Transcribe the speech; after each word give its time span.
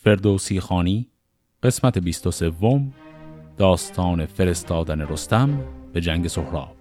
فردوسی 0.00 0.60
خانی 0.60 1.08
قسمت 1.62 1.98
23 1.98 2.52
داستان 3.56 4.26
فرستادن 4.26 5.00
رستم 5.00 5.64
به 5.92 6.00
جنگ 6.00 6.28
سهراب. 6.28 6.77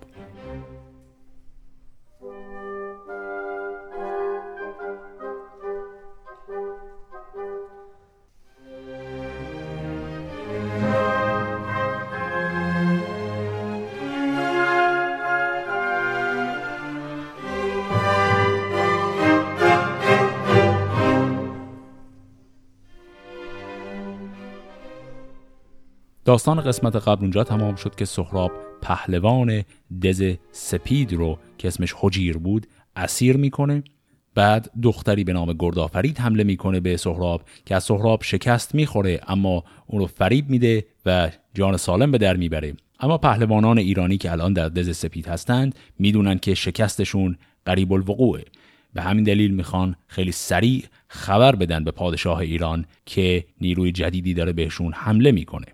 داستان 26.38 26.62
قسمت 26.62 26.96
قبل 26.96 27.22
اونجا 27.22 27.44
تمام 27.44 27.76
شد 27.76 27.96
که 27.96 28.06
سهراب 28.06 28.52
پهلوان 28.82 29.64
دز 30.02 30.34
سپید 30.52 31.14
رو 31.14 31.40
که 31.58 31.68
اسمش 31.68 31.94
حجیر 31.98 32.38
بود 32.38 32.68
اسیر 32.96 33.38
می‌کنه. 33.38 33.84
بعد 34.36 34.72
دختری 34.84 35.24
به 35.24 35.34
نام 35.34 35.54
گردآفرید 35.60 36.18
حمله 36.18 36.44
می‌کنه 36.44 36.80
به 36.80 36.98
سهراب 36.98 37.42
که 37.66 37.76
از 37.76 37.84
سهراب 37.84 38.24
شکست 38.24 38.76
می‌خوره 38.76 39.20
اما 39.28 39.64
اون 39.88 40.02
رو 40.02 40.08
فریب 40.08 40.50
میده 40.50 40.86
و 41.06 41.32
جان 41.54 41.78
سالم 41.78 42.12
به 42.12 42.18
در 42.18 42.36
می‌بره. 42.36 42.74
اما 43.00 43.18
پهلوانان 43.18 43.78
ایرانی 43.78 44.18
که 44.18 44.32
الان 44.32 44.54
در 44.54 44.70
دز 44.70 44.98
سپید 44.98 45.28
هستند 45.28 45.76
می‌دونن 46.00 46.38
که 46.40 46.54
شکستشون 46.54 47.38
قریب 47.66 47.94
الوقوعه. 47.94 48.46
به 48.94 49.02
همین 49.02 49.24
دلیل 49.24 49.52
می‌خوان 49.52 49.96
خیلی 50.08 50.32
سریع 50.32 50.84
خبر 51.08 51.56
بدن 51.56 51.84
به 51.84 51.92
پادشاه 51.92 52.38
ایران 52.40 52.86
که 53.06 53.46
نیروی 53.62 53.92
جدیدی 53.92 54.34
داره 54.34 54.54
بهشون 54.54 54.94
حمله 54.94 55.32
می‌کنه. 55.32 55.66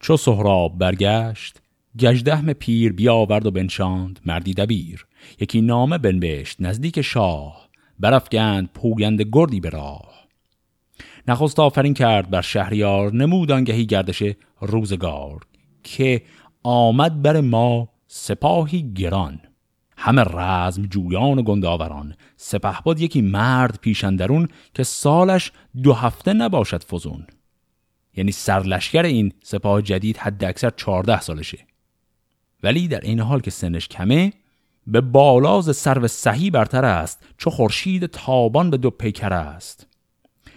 چو 0.00 0.16
سهراب 0.16 0.78
برگشت 0.78 1.60
گجدهم 1.98 2.52
پیر 2.52 2.92
بیاورد 2.92 3.46
و 3.46 3.50
بنشاند 3.50 4.20
مردی 4.26 4.54
دبیر. 4.54 5.06
یکی 5.40 5.60
نامه 5.60 5.98
بنوشت 5.98 6.56
نزدیک 6.60 7.00
شاه 7.00 7.68
برافگند 7.98 8.68
پوگند 8.74 9.22
گردی 9.32 9.60
به 9.60 9.70
راه. 9.70 10.26
نخست 11.28 11.60
آفرین 11.60 11.94
کرد 11.94 12.30
بر 12.30 12.40
شهریار 12.40 13.14
نمود 13.14 13.52
آنگهی 13.52 13.86
گردش 13.86 14.22
روزگار 14.60 15.40
که 15.82 16.22
آمد 16.62 17.22
بر 17.22 17.40
ما 17.40 17.88
سپاهی 18.06 18.92
گران. 18.92 19.40
همه 19.96 20.22
رزم 20.22 20.86
جویان 20.86 21.38
و 21.38 21.42
گنداوران 21.42 22.14
سپه 22.36 22.80
بود 22.84 23.00
یکی 23.00 23.22
مرد 23.22 23.78
پیشندرون 23.80 24.48
که 24.74 24.82
سالش 24.82 25.52
دو 25.82 25.92
هفته 25.92 26.32
نباشد 26.32 26.84
فزون. 26.84 27.26
یعنی 28.18 28.32
سرلشکر 28.32 29.02
این 29.02 29.32
سپاه 29.42 29.82
جدید 29.82 30.16
حد 30.16 30.44
اکثر 30.44 30.70
14 30.70 31.20
سالشه. 31.20 31.58
ولی 32.62 32.88
در 32.88 33.00
این 33.00 33.20
حال 33.20 33.40
که 33.40 33.50
سنش 33.50 33.88
کمه 33.88 34.32
به 34.86 35.00
بالاز 35.00 35.76
سرو 35.76 36.08
صحی 36.08 36.50
برتر 36.50 36.84
است 36.84 37.22
چو 37.38 37.50
خورشید 37.50 38.06
تابان 38.06 38.70
به 38.70 38.76
دو 38.76 38.90
پیکر 38.90 39.32
است. 39.32 39.86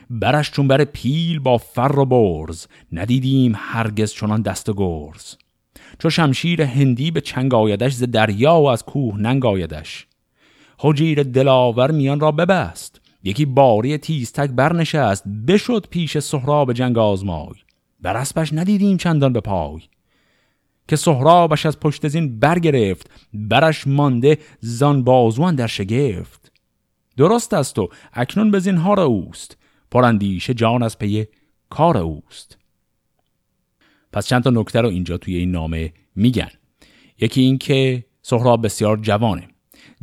برش 0.09 0.51
چون 0.51 0.67
بر 0.67 0.83
پیل 0.83 1.39
با 1.39 1.57
فر 1.57 1.99
و 1.99 2.05
برز 2.05 2.67
ندیدیم 2.91 3.53
هرگز 3.55 4.13
چنان 4.13 4.41
دست 4.41 4.69
و 4.69 4.73
گرز. 4.73 5.35
چو 5.99 6.09
شمشیر 6.09 6.61
هندی 6.61 7.11
به 7.11 7.21
چنگ 7.21 7.53
آیدش 7.53 7.93
ز 7.93 8.03
دریا 8.03 8.55
و 8.55 8.69
از 8.69 8.83
کوه 8.83 9.17
ننگ 9.17 9.45
آیدش. 9.45 10.07
حجیر 10.77 11.23
دلاور 11.23 11.91
میان 11.91 12.19
را 12.19 12.31
ببست. 12.31 13.00
یکی 13.23 13.45
باری 13.45 13.97
تیزتک 13.97 14.49
برنشست 14.49 15.23
بشد 15.47 15.87
پیش 15.89 16.17
سهراب 16.17 16.73
جنگ 16.73 16.97
آزمای. 16.97 17.53
بر 17.99 18.17
اسبش 18.17 18.53
ندیدیم 18.53 18.97
چندان 18.97 19.33
به 19.33 19.39
پای. 19.39 19.81
که 20.87 20.95
سهرابش 20.95 21.65
از 21.65 21.79
پشت 21.79 22.07
زین 22.07 22.39
برگرفت 22.39 23.09
برش 23.33 23.87
مانده 23.87 24.37
زان 24.59 25.03
بازوان 25.03 25.55
در 25.55 25.67
شگفت. 25.67 26.51
درست 27.17 27.53
است 27.53 27.79
و 27.79 27.89
اکنون 28.13 28.51
به 28.51 28.59
زینهار 28.59 28.99
اوست 28.99 29.57
پراندیشه 29.91 30.53
جان 30.53 30.83
از 30.83 30.99
پی 30.99 31.25
کار 31.69 31.97
اوست. 31.97 32.57
پس 34.13 34.27
چند 34.27 34.43
تا 34.43 34.49
نکته 34.49 34.81
رو 34.81 34.89
اینجا 34.89 35.17
توی 35.17 35.35
این 35.35 35.51
نامه 35.51 35.93
میگن. 36.15 36.49
یکی 37.19 37.41
این 37.41 37.57
که 37.57 38.05
سهراب 38.21 38.65
بسیار 38.65 38.97
جوانه. 38.97 39.47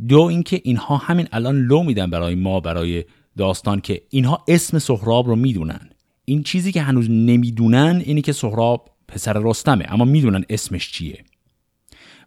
دو 0.07 0.21
اینکه 0.21 0.61
اینها 0.63 0.97
همین 0.97 1.27
الان 1.31 1.55
لو 1.61 1.83
میدن 1.83 2.09
برای 2.09 2.35
ما 2.35 2.59
برای 2.59 3.05
داستان 3.37 3.81
که 3.81 4.01
اینها 4.09 4.43
اسم 4.47 4.79
سهراب 4.79 5.27
رو 5.27 5.35
می‌دونن. 5.35 5.89
این 6.25 6.43
چیزی 6.43 6.71
که 6.71 6.81
هنوز 6.81 7.09
نمی‌دونن 7.09 8.01
اینی 8.05 8.21
که 8.21 8.31
سهراب 8.31 8.89
پسر 9.07 9.41
رستمه 9.43 9.85
اما 9.87 10.05
می‌دونن 10.05 10.45
اسمش 10.49 10.91
چیه. 10.91 11.23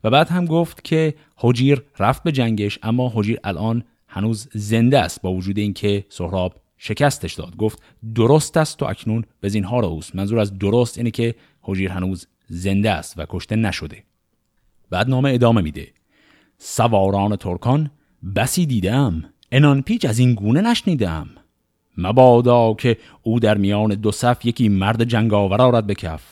و 0.05 0.11
بعد 0.11 0.29
هم 0.29 0.45
گفت 0.45 0.85
که 0.85 1.15
حجیر 1.37 1.83
رفت 1.99 2.23
به 2.23 2.33
جنگش 2.33 2.79
اما 2.83 3.13
حجیر 3.15 3.39
الان 3.45 3.85
هنوز 4.09 4.49
زنده 4.53 4.99
است 4.99 5.23
با 5.23 5.33
وجود 5.33 5.59
اینکه 5.59 6.05
سهراب 6.09 6.61
شکستش 6.79 7.35
داد. 7.35 7.57
گفت 7.57 7.83
درست 8.15 8.57
است 8.57 8.83
و 8.83 8.87
اکنون 8.87 9.25
به 9.41 9.49
زینها 9.49 9.87
اوست. 9.87 10.17
منظور 10.17 10.39
از 10.39 10.59
درست 10.59 10.99
اینه 10.99 11.11
که 11.11 11.35
حجیر 11.63 11.91
هنوز 11.91 12.27
زنده 12.49 12.91
است 12.91 13.19
و 13.19 13.27
کشته 13.29 13.57
نشده. 13.57 14.05
بعد 14.91 15.09
نامه 15.09 15.31
ادامه 15.31 15.63
میده. 15.63 15.93
سواران 16.59 17.37
ترکان 17.37 17.91
بسی 18.37 18.67
دیدم. 18.67 19.32
انان 19.55 19.83
پیچ 19.83 20.05
از 20.05 20.19
این 20.19 20.35
گونه 20.35 20.61
نشنیدم. 20.61 21.29
مبادا 21.99 22.75
که 22.75 22.99
او 23.23 23.41
در 23.41 23.59
میان 23.59 23.95
دو 23.95 24.13
صف 24.13 24.47
یکی 24.47 24.69
مرد 24.69 25.05
جنگاور 25.05 25.63
آرد 25.63 25.87
به 25.87 25.95
کف. 25.95 26.23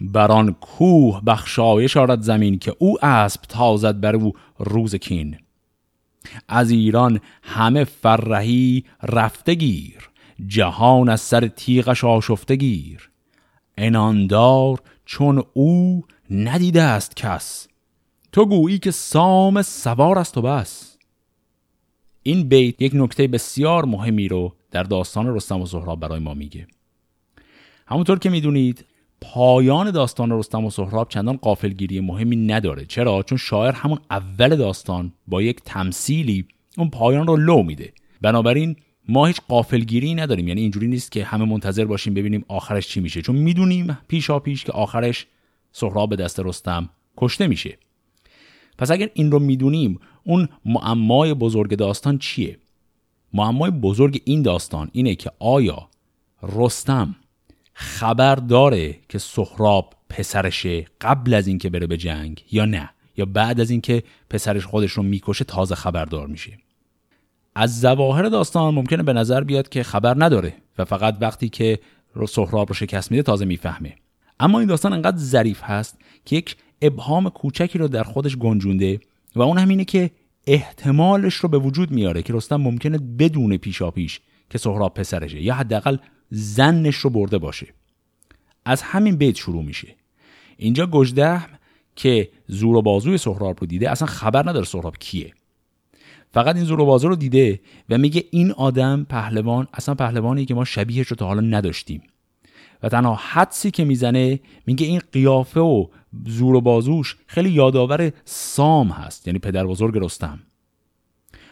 بران 0.00 0.52
کوه 0.52 1.20
بخشایش 1.26 1.96
آرد 1.96 2.20
زمین 2.20 2.58
که 2.58 2.76
او 2.78 3.04
اسب 3.04 3.40
تازد 3.48 4.00
بر 4.00 4.16
او 4.16 4.32
روز 4.58 4.94
کین. 4.94 5.38
از 6.48 6.70
ایران 6.70 7.20
همه 7.42 7.84
فرهی 7.84 8.84
رفته 9.02 9.54
گیر 9.54 10.10
جهان 10.46 11.08
از 11.08 11.20
سر 11.20 11.48
تیغش 11.48 12.04
آشفته 12.04 12.56
گیر. 12.56 13.10
اناندار 13.78 14.78
چون 15.04 15.44
او 15.52 16.04
ندیده 16.30 16.82
است 16.82 17.16
کس. 17.16 17.68
تو 18.32 18.46
گویی 18.46 18.78
که 18.78 18.90
سام 18.90 19.62
سوار 19.62 20.18
است 20.18 20.38
و 20.38 20.42
بس. 20.42 20.89
این 22.22 22.48
بیت 22.48 22.82
یک 22.82 22.92
نکته 22.94 23.26
بسیار 23.26 23.84
مهمی 23.84 24.28
رو 24.28 24.54
در 24.70 24.82
داستان 24.82 25.34
رستم 25.34 25.60
و 25.60 25.66
سهراب 25.66 26.00
برای 26.00 26.18
ما 26.18 26.34
میگه. 26.34 26.66
همونطور 27.86 28.18
که 28.18 28.30
می‌دونید 28.30 28.84
پایان 29.20 29.90
داستان 29.90 30.38
رستم 30.38 30.64
و 30.64 30.70
سهراب 30.70 31.08
چندان 31.08 31.36
قافلگیری 31.36 32.00
مهمی 32.00 32.36
نداره. 32.36 32.84
چرا؟ 32.84 33.22
چون 33.22 33.38
شاعر 33.38 33.72
همون 33.72 33.98
اول 34.10 34.56
داستان 34.56 35.12
با 35.26 35.42
یک 35.42 35.60
تمثیلی 35.64 36.44
اون 36.78 36.90
پایان 36.90 37.26
رو 37.26 37.36
لو 37.36 37.62
میده. 37.62 37.92
بنابراین 38.20 38.76
ما 39.08 39.26
هیچ 39.26 39.40
قافلگیری 39.48 40.14
نداریم. 40.14 40.48
یعنی 40.48 40.60
اینجوری 40.60 40.86
نیست 40.86 41.12
که 41.12 41.24
همه 41.24 41.44
منتظر 41.44 41.84
باشیم 41.84 42.14
ببینیم 42.14 42.44
آخرش 42.48 42.88
چی 42.88 43.00
میشه. 43.00 43.22
چون 43.22 43.36
می‌دونیم 43.36 43.98
پیشا 44.08 44.38
پیش 44.38 44.64
که 44.64 44.72
آخرش 44.72 45.26
سهراب 45.72 46.10
به 46.10 46.16
دست 46.16 46.40
رستم 46.40 46.90
کشته 47.16 47.46
میشه. 47.46 47.78
پس 48.78 48.90
اگر 48.90 49.10
این 49.14 49.30
رو 49.30 49.38
می‌دونیم 49.38 50.00
اون 50.24 50.48
معمای 50.64 51.34
بزرگ 51.34 51.76
داستان 51.76 52.18
چیه؟ 52.18 52.58
معمای 53.32 53.70
بزرگ 53.70 54.22
این 54.24 54.42
داستان 54.42 54.88
اینه 54.92 55.14
که 55.14 55.30
آیا 55.38 55.88
رستم 56.42 57.16
خبر 57.72 58.34
داره 58.34 58.98
که 59.08 59.18
سهراب 59.18 59.94
پسرشه 60.08 60.86
قبل 61.00 61.34
از 61.34 61.46
اینکه 61.46 61.70
بره 61.70 61.86
به 61.86 61.96
جنگ 61.96 62.44
یا 62.52 62.64
نه؟ 62.64 62.90
یا 63.16 63.24
بعد 63.24 63.60
از 63.60 63.70
اینکه 63.70 64.02
پسرش 64.30 64.66
خودش 64.66 64.92
رو 64.92 65.02
می‌کشه 65.02 65.44
تازه 65.44 65.74
خبردار 65.74 66.26
میشه؟ 66.26 66.58
از 67.54 67.80
زواهر 67.80 68.22
داستان 68.22 68.74
ممکنه 68.74 69.02
به 69.02 69.12
نظر 69.12 69.44
بیاد 69.44 69.68
که 69.68 69.82
خبر 69.82 70.24
نداره 70.24 70.54
و 70.78 70.84
فقط 70.84 71.16
وقتی 71.20 71.48
که 71.48 71.78
سهراب 72.28 72.68
رو 72.68 72.74
شکست 72.74 73.10
میده 73.10 73.22
تازه 73.22 73.44
می‌فهمه. 73.44 73.94
اما 74.40 74.58
این 74.58 74.68
داستان 74.68 74.92
انقدر 74.92 75.16
ظریف 75.16 75.62
هست 75.62 75.98
که 76.24 76.36
یک 76.36 76.56
ابهام 76.82 77.30
کوچکی 77.30 77.78
رو 77.78 77.88
در 77.88 78.02
خودش 78.02 78.36
گنجونده 78.36 79.00
و 79.36 79.42
اون 79.42 79.58
همینه 79.58 79.84
که 79.84 80.10
احتمالش 80.46 81.34
رو 81.34 81.48
به 81.48 81.58
وجود 81.58 81.90
میاره 81.90 82.22
که 82.22 82.32
رستم 82.32 82.56
ممکنه 82.56 82.98
بدون 82.98 83.56
پیشا 83.56 83.90
پیش 83.90 84.20
که 84.50 84.58
سهراب 84.58 84.94
پسرشه 84.94 85.40
یا 85.40 85.54
حداقل 85.54 85.96
زنش 86.30 86.96
رو 86.96 87.10
برده 87.10 87.38
باشه. 87.38 87.66
از 88.64 88.82
همین 88.82 89.16
بیت 89.16 89.36
شروع 89.36 89.64
میشه. 89.64 89.88
اینجا 90.56 90.86
گجدهم 90.86 91.48
که 91.96 92.28
زور 92.46 92.76
و 92.76 92.82
بازوی 92.82 93.18
سهراب 93.18 93.56
رو 93.60 93.66
دیده 93.66 93.90
اصلا 93.90 94.08
خبر 94.08 94.48
نداره 94.48 94.64
سهراب 94.64 94.98
کیه. 94.98 95.32
فقط 96.32 96.56
این 96.56 96.64
زور 96.64 96.80
و 96.80 96.86
بازو 96.86 97.08
رو 97.08 97.16
دیده 97.16 97.60
و 97.88 97.98
میگه 97.98 98.24
این 98.30 98.52
آدم 98.52 99.06
پهلوان 99.08 99.68
اصلا 99.74 99.94
پهلوانی 99.94 100.44
که 100.44 100.54
ما 100.54 100.64
شبیهش 100.64 101.06
رو 101.06 101.16
تا 101.16 101.26
حالا 101.26 101.40
نداشتیم. 101.40 102.02
و 102.82 102.88
تنها 102.88 103.14
حدسی 103.14 103.70
که 103.70 103.84
می‌زنه 103.84 104.40
میگه 104.66 104.86
این 104.86 105.00
قیافه 105.12 105.60
و 105.60 105.86
زور 106.26 106.54
و 106.54 106.60
بازوش 106.60 107.16
خیلی 107.26 107.50
یادآور 107.50 108.12
سام 108.24 108.88
هست 108.88 109.26
یعنی 109.26 109.38
پدر 109.38 109.66
بزرگ 109.66 110.04
رستم. 110.04 110.38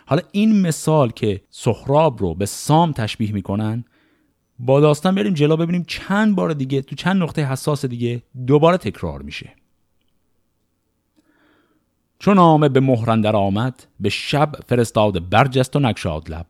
حالا 0.06 0.22
این 0.32 0.60
مثال 0.60 1.10
که 1.10 1.40
سهراب 1.50 2.20
رو 2.20 2.34
به 2.34 2.46
سام 2.46 2.92
تشبیه 2.92 3.32
می‌کنن 3.32 3.84
با 4.58 4.80
داستان 4.80 5.14
بریم 5.14 5.34
جلو 5.34 5.56
ببینیم 5.56 5.84
چند 5.88 6.36
بار 6.36 6.52
دیگه 6.52 6.82
تو 6.82 6.96
چند 6.96 7.22
نقطه 7.22 7.44
حساس 7.44 7.84
دیگه 7.84 8.22
دوباره 8.46 8.76
تکرار 8.76 9.22
میشه. 9.22 9.52
چون 12.18 12.34
نامه 12.34 12.68
به 12.68 12.80
مهرندر 12.80 13.36
آمد 13.36 13.86
به 14.00 14.08
شب 14.08 14.52
فرستاد 14.66 15.28
برجست 15.28 15.76
و 15.76 15.80
نکشاد 15.80 16.30
لب. 16.30 16.46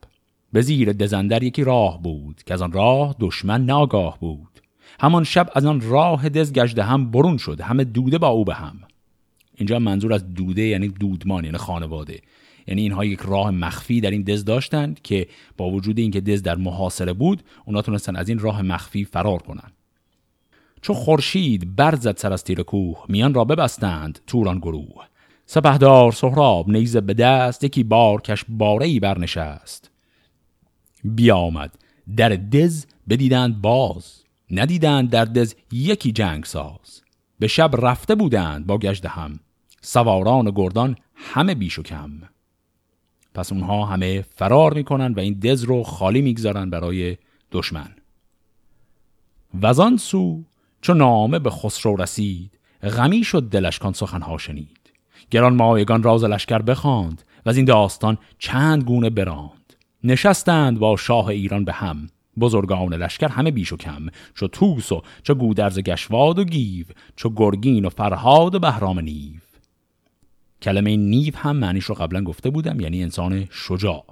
به 0.52 0.60
زیر 0.60 0.92
دزندر 0.92 1.42
یکی 1.42 1.64
راه 1.64 2.02
بود 2.02 2.42
که 2.46 2.54
از 2.54 2.62
آن 2.62 2.72
راه 2.72 3.16
دشمن 3.20 3.64
ناگاه 3.64 4.18
بود. 4.20 4.57
همان 5.00 5.24
شب 5.24 5.50
از 5.54 5.66
آن 5.66 5.80
راه 5.80 6.28
دز 6.28 6.52
گشته 6.52 6.82
هم 6.82 7.10
برون 7.10 7.36
شد 7.36 7.60
همه 7.60 7.84
دوده 7.84 8.18
با 8.18 8.28
او 8.28 8.44
به 8.44 8.54
هم. 8.54 8.80
اینجا 9.54 9.78
منظور 9.78 10.12
از 10.12 10.34
دوده 10.34 10.62
یعنی 10.62 10.88
دودمان 10.88 11.44
یعنی 11.44 11.58
خانواده. 11.58 12.20
یعنی 12.66 12.82
اینها 12.82 13.04
یک 13.04 13.20
راه 13.20 13.50
مخفی 13.50 14.00
در 14.00 14.10
این 14.10 14.22
دز 14.22 14.44
داشتند 14.44 15.02
که 15.02 15.26
با 15.56 15.70
وجود 15.70 15.98
اینکه 15.98 16.20
دز 16.20 16.42
در 16.42 16.54
محاصره 16.54 17.12
بود 17.12 17.42
اونا 17.64 17.82
تونستن 17.82 18.16
از 18.16 18.28
این 18.28 18.38
راه 18.38 18.62
مخفی 18.62 19.04
فرار 19.04 19.42
کنند 19.42 19.72
چو 20.82 20.94
خورشید 20.94 21.76
برزد 21.76 22.16
سر 22.16 22.32
از 22.32 22.44
تیر 22.44 22.62
کوه 22.62 23.04
میان 23.08 23.34
را 23.34 23.44
ببستند 23.44 24.18
توران 24.26 24.58
گروه. 24.58 25.06
سپهدار 25.46 26.12
سهراب 26.12 26.70
نیزه 26.70 27.00
به 27.00 27.14
دست 27.14 27.64
یکی 27.64 27.82
بارکش 27.84 28.44
باره 28.48 28.86
ای 28.86 29.00
برنشست. 29.00 29.90
بیامد 31.04 31.78
در 32.16 32.28
دز 32.28 32.86
بدیدند 33.08 33.60
باز. 33.60 34.24
ندیدند 34.50 35.10
در 35.10 35.24
دز 35.24 35.54
یکی 35.72 36.12
جنگ 36.12 36.44
ساز 36.44 37.02
به 37.38 37.46
شب 37.46 37.70
رفته 37.86 38.14
بودند 38.14 38.66
با 38.66 38.78
گشت 38.78 39.06
هم. 39.06 39.40
سواران 39.82 40.46
و 40.46 40.52
گردان 40.52 40.96
همه 41.14 41.54
بیش 41.54 41.78
و 41.78 41.82
کم. 41.82 42.10
پس 43.34 43.52
اونها 43.52 43.84
همه 43.84 44.24
فرار 44.36 44.74
می‌کنن 44.74 45.12
و 45.12 45.20
این 45.20 45.34
دز 45.34 45.62
رو 45.62 45.82
خالی 45.82 46.22
می‌گذارن 46.22 46.70
برای 46.70 47.16
دشمن. 47.52 47.94
وزان 49.62 49.96
سو 49.96 50.44
چون 50.80 50.96
نامه 50.96 51.38
به 51.38 51.50
خسرو 51.50 51.96
رسید 51.96 52.58
غمی 52.82 53.24
شد 53.24 53.42
دلش 53.42 53.78
کان 53.78 53.92
سخنها 53.92 54.38
شنید. 54.38 54.92
گران 55.30 55.54
مایگان 55.54 56.02
راز 56.02 56.24
لشکر 56.24 56.58
بخواند 56.58 57.22
و 57.46 57.48
از 57.48 57.56
این 57.56 57.64
داستان 57.64 58.18
چند 58.38 58.84
گونه 58.84 59.10
براند. 59.10 59.74
نشستند 60.04 60.78
با 60.78 60.96
شاه 60.96 61.26
ایران 61.26 61.64
به 61.64 61.72
هم. 61.72 62.08
بزرگان 62.38 62.94
لشکر 62.94 63.28
همه 63.28 63.50
بیش 63.50 63.72
و 63.72 63.76
کم 63.76 64.06
چو 64.34 64.48
توس 64.48 64.92
و 64.92 65.02
چو 65.22 65.34
گودرز 65.34 65.78
گشواد 65.78 66.38
و 66.38 66.44
گیو 66.44 66.86
چو 67.16 67.30
گرگین 67.36 67.84
و 67.84 67.88
فرهاد 67.88 68.54
و 68.54 68.58
بهرام 68.58 69.00
نیو. 69.00 69.40
کلمه 70.62 70.96
نیو 70.96 71.36
هم 71.36 71.56
معنیش 71.56 71.84
رو 71.84 71.94
قبلا 71.94 72.24
گفته 72.24 72.50
بودم 72.50 72.80
یعنی 72.80 73.02
انسان 73.02 73.48
شجاع. 73.50 74.04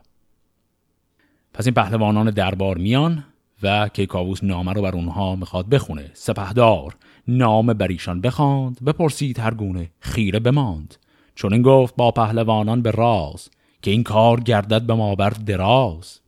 پس 1.54 1.66
این 1.66 1.74
پهلوانان 1.74 2.30
دربار 2.30 2.78
میان 2.78 3.24
و 3.62 3.88
کیکاووس 3.88 4.44
نامه 4.44 4.72
رو 4.72 4.82
بر 4.82 4.94
اونها 4.94 5.36
می‌خواد 5.36 5.68
بخونه. 5.68 6.10
سپهدار 6.14 6.96
نامه 7.28 7.74
بر 7.74 7.88
ایشان 7.88 8.20
بخواند 8.20 8.84
بپرسید 8.84 9.38
هر 9.38 9.54
گونه 9.54 9.90
خیره 10.00 10.38
بماند. 10.38 10.94
چون 11.34 11.52
این 11.52 11.62
گفت 11.62 11.96
با 11.96 12.10
پهلوانان 12.10 12.82
به 12.82 12.90
راز 12.90 13.50
که 13.82 13.90
این 13.90 14.02
کار 14.02 14.40
گردد 14.40 14.82
به 14.82 14.94
ما 14.94 15.14
بر 15.14 15.30
دراز. 15.30 16.20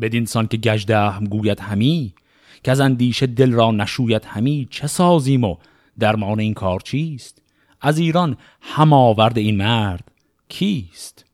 بدین 0.00 0.26
سان 0.26 0.46
که 0.46 0.86
هم 0.88 1.24
گوید 1.24 1.60
همی 1.60 2.14
که 2.62 2.70
از 2.70 2.80
اندیشه 2.80 3.26
دل 3.26 3.52
را 3.52 3.70
نشوید 3.70 4.24
همی 4.24 4.68
چه 4.70 4.86
سازیم 4.86 5.44
و 5.44 5.56
درمان 5.98 6.40
این 6.40 6.54
کار 6.54 6.80
چیست؟ 6.80 7.42
از 7.80 7.98
ایران 7.98 8.36
هم 8.60 8.92
آورد 8.92 9.38
این 9.38 9.56
مرد 9.56 10.10
کیست؟ 10.48 11.24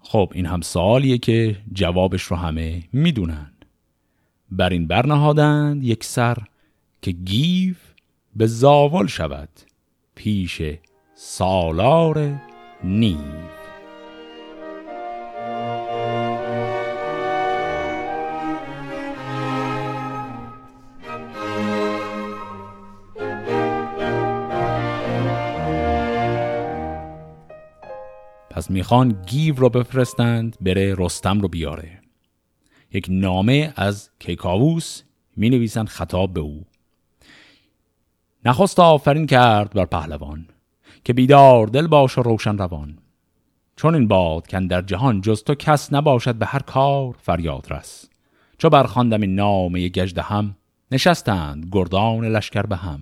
خب 0.00 0.32
این 0.34 0.46
هم 0.46 0.60
سوالیه 0.60 1.18
که 1.18 1.56
جوابش 1.72 2.22
رو 2.22 2.36
همه 2.36 2.82
می‌دونن. 2.92 3.52
بر 4.50 4.70
این 4.70 4.86
برنهادند 4.86 5.84
یک 5.84 6.04
سر 6.04 6.38
که 7.02 7.10
گیو 7.12 7.74
به 8.36 8.46
زاول 8.46 9.06
شود 9.06 9.48
پیش 10.14 10.62
سالار 11.14 12.40
نیو. 12.84 13.61
پس 28.62 28.70
می‌خوان 28.70 29.22
گیو 29.26 29.54
رو 29.54 29.68
بفرستند 29.68 30.56
بره 30.60 30.94
رستم 30.98 31.40
رو 31.40 31.48
بیاره. 31.48 32.00
یک 32.92 33.06
نامه 33.10 33.72
از 33.76 34.10
کیکاووس 34.18 35.02
می 35.36 35.50
نویسند 35.50 35.88
خطاب 35.88 36.32
به 36.32 36.40
او. 36.40 36.64
نخست 38.44 38.80
آفرین 38.80 39.26
کرد 39.26 39.72
بر 39.72 39.84
پهلوان 39.84 40.46
که 41.04 41.12
بیدار 41.12 41.66
دل 41.66 41.86
باش 41.86 42.18
و 42.18 42.22
روشن 42.22 42.58
روان. 42.58 42.98
چون 43.76 43.94
این 43.94 44.08
باد 44.08 44.46
که 44.46 44.60
در 44.60 44.82
جهان 44.82 45.20
جز 45.20 45.42
تو 45.42 45.54
کس 45.54 45.92
نباشد 45.92 46.34
به 46.34 46.46
هر 46.46 46.62
کار 46.62 47.16
فریاد 47.22 47.66
رس. 47.70 48.08
چو 48.58 48.70
برخواندم 48.70 49.20
این 49.20 49.34
نامه 49.34 49.88
گجده 49.88 50.22
هم 50.22 50.56
نشستند 50.92 51.68
گردان 51.72 52.24
لشکر 52.24 52.62
به 52.62 52.76
هم. 52.76 53.00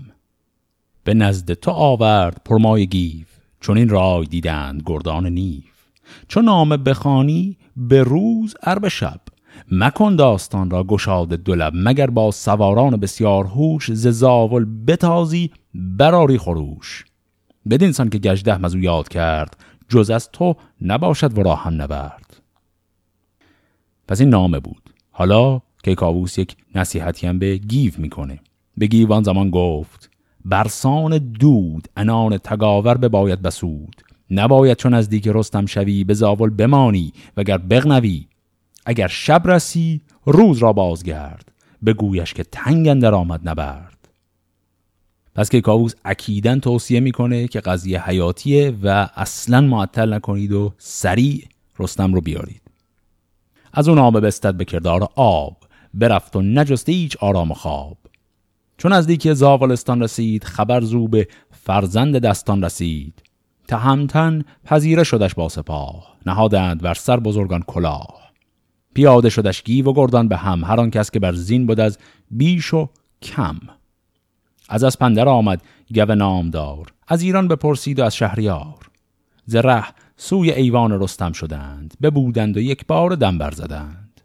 به 1.04 1.14
نزد 1.14 1.52
تو 1.52 1.70
آورد 1.70 2.40
پرمای 2.44 2.86
گیو. 2.86 3.29
چون 3.60 3.78
این 3.78 3.88
رای 3.88 4.26
دیدند 4.26 4.82
گردان 4.86 5.26
نیو. 5.26 5.62
چون 6.28 6.44
نامه 6.44 6.76
بخانی 6.76 7.56
به 7.76 8.02
روز 8.02 8.54
ار 8.62 8.88
شب 8.88 9.20
مکن 9.70 10.16
داستان 10.16 10.70
را 10.70 10.84
گشاد 10.84 11.32
دولب 11.32 11.72
مگر 11.76 12.10
با 12.10 12.30
سواران 12.30 12.96
بسیار 12.96 13.44
هوش 13.44 13.92
ز 13.92 14.08
زاول 14.08 14.66
بتازی 14.86 15.50
براری 15.74 16.38
خروش. 16.38 17.04
بدین 17.70 17.92
سان 17.92 18.08
که 18.08 18.18
گجده 18.18 18.58
مزو 18.58 18.78
یاد 18.78 19.08
کرد 19.08 19.56
جز 19.88 20.10
از 20.10 20.30
تو 20.32 20.56
نباشد 20.80 21.38
و 21.38 21.54
هم 21.54 21.82
نبرد. 21.82 22.42
پس 24.08 24.20
این 24.20 24.30
نامه 24.30 24.60
بود. 24.60 24.90
حالا 25.10 25.60
که 25.82 25.94
کاووس 25.94 26.38
یک 26.38 26.56
نصیحتی 26.74 27.26
هم 27.26 27.38
به 27.38 27.56
گیو 27.56 27.92
می‌کنه. 27.98 28.40
به 28.76 28.86
گیوان 28.86 29.22
زمان 29.22 29.50
گفت 29.50 30.09
برسان 30.44 31.18
دود 31.18 31.88
انان 31.96 32.38
تگاور 32.38 32.96
بباید 32.96 33.42
بسود. 33.42 33.96
نباید 34.30 34.76
چون 34.76 34.94
از 34.94 35.08
دیگه 35.08 35.32
رستم 35.34 35.66
شوی 35.66 36.04
به 36.04 36.14
زاول 36.14 36.50
بمانی 36.50 37.12
وگر 37.36 37.58
بغنوی. 37.58 38.26
اگر 38.86 39.08
شب 39.08 39.42
رسی 39.44 40.00
روز 40.24 40.58
را 40.58 40.72
بازگرد. 40.72 41.52
بگویش 41.86 42.34
که 42.34 42.44
تنگ 42.44 42.88
اندر 42.88 43.14
آمد 43.14 43.48
نبرد. 43.48 44.08
پس 45.34 45.50
که 45.50 45.60
کاووس 45.60 45.94
اکیدن 46.04 46.60
توصیه 46.60 47.00
می‌کنه 47.00 47.48
که 47.48 47.60
قضیه 47.60 48.08
حیاتیه 48.08 48.76
و 48.82 49.08
اصلا 49.16 49.60
معطل 49.60 50.14
نکنید 50.14 50.52
و 50.52 50.72
سریع 50.78 51.44
رستم 51.78 52.14
رو 52.14 52.20
بیارید. 52.20 52.62
از 53.72 53.88
اون 53.88 53.98
آب 53.98 54.20
بستد 54.20 54.54
به 54.54 54.64
کردار 54.64 55.08
آب. 55.14 55.56
برفت 55.94 56.36
و 56.36 56.42
نجسته 56.42 56.92
هیچ 56.92 57.16
آرام 57.16 57.52
خواب. 57.52 57.96
چون 58.80 58.92
از 58.92 59.06
دیگه 59.06 59.34
زاولستان 59.34 60.02
رسید 60.02 60.44
خبر 60.44 60.80
زو 60.80 61.08
به 61.08 61.28
فرزند 61.50 62.18
دستان 62.18 62.64
رسید. 62.64 63.22
تهمتن 63.68 64.42
پذیره 64.64 65.04
شدش 65.04 65.34
با 65.34 65.48
سپاه 65.48 66.16
نهادند 66.26 66.82
بر 66.82 66.94
سر 66.94 67.20
بزرگان 67.20 67.62
کلاه. 67.62 68.30
پیاده 68.94 69.30
شدش 69.30 69.62
گیو 69.62 69.88
و 69.88 69.92
گردان 69.92 70.28
به 70.28 70.36
هم 70.36 70.64
هر 70.64 70.80
آن 70.80 70.90
کس 70.90 71.10
که 71.10 71.18
بر 71.18 71.32
زین 71.32 71.66
بود 71.66 71.80
از 71.80 71.98
بیش 72.30 72.74
و 72.74 72.88
کم. 73.22 73.58
از 74.68 74.84
از 74.84 74.98
پندر 74.98 75.28
آمد 75.28 75.62
گو 75.94 76.14
نامدار 76.14 76.92
از 77.08 77.22
ایران 77.22 77.48
بپرسید 77.48 78.00
و 78.00 78.04
از 78.04 78.16
شهریار. 78.16 78.90
زره 79.46 79.84
سوی 80.16 80.50
ایوان 80.50 81.02
رستم 81.02 81.32
شدند 81.32 81.94
ببودند 82.02 82.56
و 82.56 82.60
یک 82.60 82.86
بار 82.86 83.10
دم 83.10 83.38
برزدند 83.38 84.20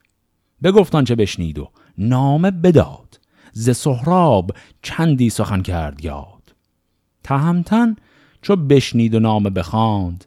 بگفتان 0.64 1.04
چه 1.04 1.16
بشنید 1.16 1.60
و 1.60 1.70
نامه 1.98 2.52
بداد. 2.52 3.25
ز 3.58 3.70
سهراب 3.70 4.52
چندی 4.82 5.30
سخن 5.30 5.62
کرد 5.62 6.06
یاد. 6.06 6.54
تهمتن 7.24 7.96
چو 8.42 8.56
بشنید 8.56 9.16
و 9.16 9.20
نامه 9.20 9.50
بخواند 9.50 10.26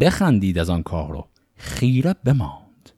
بخندید 0.00 0.58
از 0.58 0.70
آن 0.70 0.82
کار 0.82 1.16
و 1.16 1.26
خیره 1.56 2.14
بماند. 2.24 2.90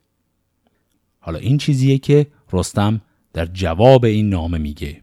حالا 1.19 1.39
این 1.39 1.57
چیزیه 1.57 1.97
که 1.97 2.27
رستم 2.53 3.01
در 3.33 3.45
جواب 3.45 4.05
این 4.05 4.29
نامه 4.29 4.57
میگه 4.57 5.01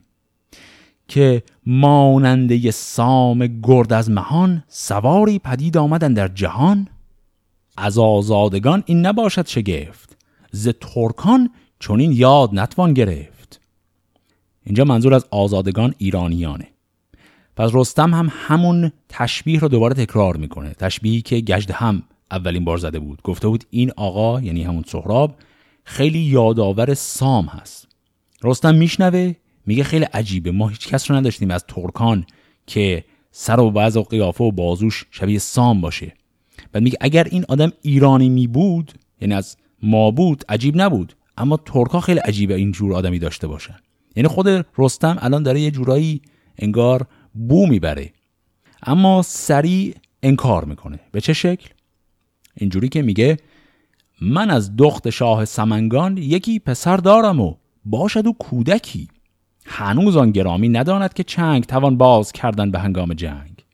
که 1.09 1.43
ماننده 1.67 2.71
سام 2.71 3.61
گرد 3.63 3.93
از 3.93 4.11
مهان 4.11 4.65
سواری 4.69 5.39
پدید 5.39 5.77
آمدن 5.77 6.13
در 6.15 6.29
جهان. 6.29 6.89
از 7.77 7.99
آزادگان 7.99 8.83
این 8.87 9.07
نباشد 9.07 9.47
شگفت 9.47 10.17
ز 10.51 10.69
ترکان 10.69 11.51
چون 11.79 12.01
این 12.01 12.13
یاد 12.13 12.51
نتوان 12.53 12.95
گرفت. 12.95 13.36
اینجا 14.67 14.85
منظور 14.85 15.15
از 15.15 15.27
آزادگان 15.31 15.95
ایرانیانه. 15.99 16.69
پس 17.57 17.71
رستم 17.73 18.15
هم 18.15 18.33
همون 18.33 18.93
تشبیه 19.09 19.61
رو 19.61 19.69
دوباره 19.69 19.95
تکرار 19.95 20.37
می‌کنه. 20.37 20.71
تشبیهی 20.71 21.23
که 21.23 21.41
گجد 21.41 21.71
هم 21.71 22.03
اولین 22.31 22.65
بار 22.65 22.79
زده 22.79 22.99
بود. 22.99 23.23
گفته 23.23 23.49
بود 23.49 23.65
این 23.71 23.93
آقا 23.97 24.41
یعنی 24.41 24.63
همون 24.63 24.85
سهراب 24.87 25.37
خیلی 25.85 26.19
یادآور 26.19 26.95
سام 26.95 27.47
هست. 27.47 27.89
رستم 28.45 28.75
میشنوه 28.75 29.35
میگه 29.67 29.85
خیلی 29.85 30.05
عجیبه. 30.05 30.51
ما 30.51 30.69
هیچ 30.69 30.89
کس 30.89 31.11
رو 31.11 31.17
نداشتیم 31.17 31.51
از 31.51 31.65
ترکان 31.69 32.27
که 32.67 33.05
سر 33.31 33.61
و 33.61 33.71
بعض 33.71 33.97
و 33.97 34.03
قیافه 34.03 34.45
و 34.45 34.51
بازوش 34.51 35.05
شبیه 35.11 35.39
سام 35.39 35.81
باشه. 35.81 36.13
بعد 36.73 36.83
میگه 36.83 36.99
اگر 37.01 37.25
این 37.25 37.45
آدم 37.49 37.73
ایرانی 37.83 38.29
می 38.29 38.47
بود 38.47 38.93
یعنی 39.21 39.35
از 39.35 39.57
ما 39.83 40.11
بود 40.11 40.45
عجیب 40.49 40.81
نبود. 40.81 41.17
اما 41.39 41.57
ترکا 41.57 42.01
خیلی 42.01 42.21
عجیبه 42.21 42.55
این 42.55 42.73
جور 42.73 42.95
آدمی 42.95 43.19
داشته 43.19 43.47
باشن. 43.47 43.77
یعنی 44.17 44.29
خود 44.29 44.67
رستم 44.79 45.17
الان 45.21 45.43
داره 45.43 45.61
یه 45.61 45.71
جورایی 45.71 46.23
انگار 46.59 47.07
بو 47.35 47.67
می‌بره. 47.67 48.13
اما 48.83 49.23
سریع 49.23 49.95
انکار 50.23 50.65
می‌کنه. 50.65 51.01
به 51.13 51.21
چه 51.21 51.33
شکل؟ 51.33 51.69
اینجوری 52.55 52.89
که 52.89 53.03
میگه 53.03 53.37
من 54.21 54.51
از 54.51 54.77
دخت 54.77 55.11
شاه 55.11 55.45
سمنگان 55.45 56.17
یکی 56.17 56.59
پسر 56.59 56.97
دارم 56.97 57.41
و 57.41 57.55
باشد 57.85 58.27
و 58.27 58.33
کودکی. 58.33 59.09
هنوز 59.67 60.17
آن 60.17 60.31
گرامی 60.31 60.69
نداند 60.69 61.15
که 61.15 61.23
چنگ 61.23 61.65
توان 61.65 61.97
باز 61.97 62.33
کردن 62.33 62.71
به 62.71 62.79
هنگام 62.79 63.15
جنگ. 63.15 63.65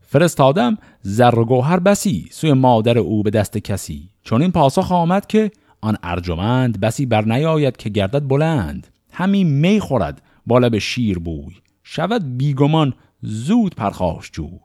فرستادم 0.00 0.78
زر 1.00 1.38
و 1.38 1.44
گوهر 1.44 1.80
بسی 1.80 2.28
سوی 2.30 2.52
مادر 2.52 2.98
او 2.98 3.22
به 3.22 3.30
دست 3.30 3.58
کسی. 3.58 4.08
چون 4.22 4.42
این 4.42 4.52
پاسخ 4.52 4.92
آمد 4.92 5.26
که 5.26 5.50
آن 5.80 5.96
ارجمند 6.02 6.80
بسی 6.80 7.06
بر 7.06 7.24
نیاید 7.24 7.76
که 7.76 7.88
گردد 7.88 8.28
بلند. 8.28 8.91
همین 9.12 9.46
می 9.46 9.80
خورد 9.80 10.22
بالا 10.46 10.68
به 10.68 10.78
شیر 10.78 11.18
بوی. 11.18 11.54
شود 11.82 12.36
بیگمان 12.38 12.94
زود 13.22 13.74
پرخاش 13.74 14.30
جوی. 14.30 14.58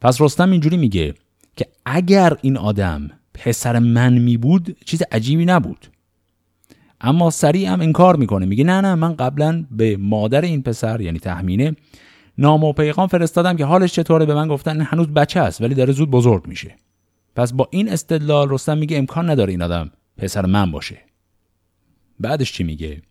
پس 0.00 0.20
رستم 0.20 0.50
اینجوری 0.50 0.76
میگه 0.76 1.14
که 1.56 1.66
اگر 1.86 2.36
این 2.42 2.56
آدم 2.56 3.10
پسر 3.34 3.78
من 3.78 4.18
می 4.18 4.36
بود 4.36 4.76
چیز 4.84 5.02
عجیبی 5.12 5.44
نبود. 5.44 5.86
اما 7.00 7.30
سریع 7.30 7.68
هم 7.68 7.80
انکار 7.80 8.16
می‌کنه. 8.16 8.46
میگه 8.46 8.64
نه 8.64 8.80
نه 8.80 8.94
من 8.94 9.14
قبلا 9.14 9.64
به 9.70 9.96
مادر 9.96 10.40
این 10.40 10.62
پسر 10.62 11.00
یعنی 11.00 11.18
تحمینه 11.18 11.76
نام 12.38 12.64
و 12.64 12.72
پیغام 12.72 13.06
فرستادم 13.06 13.56
که 13.56 13.64
حالش 13.64 13.92
چطوره؟ 13.92 14.26
به 14.26 14.34
من 14.34 14.48
گفتن 14.48 14.80
هنوز 14.80 15.08
بچه 15.08 15.40
است 15.40 15.60
ولی 15.60 15.74
داره 15.74 15.92
زود 15.92 16.10
بزرگ 16.10 16.46
میشه. 16.46 16.76
پس 17.36 17.52
با 17.52 17.68
این 17.70 17.88
استدلال 17.88 18.50
رستم 18.50 18.78
میگه 18.78 18.98
امکان 18.98 19.30
نداره 19.30 19.50
این 19.50 19.62
آدم 19.62 19.90
پسر 20.16 20.46
من 20.46 20.70
باشه. 20.70 20.98
بعدش 22.22 22.52
چی 22.52 22.64
میگه؟ 22.64 23.02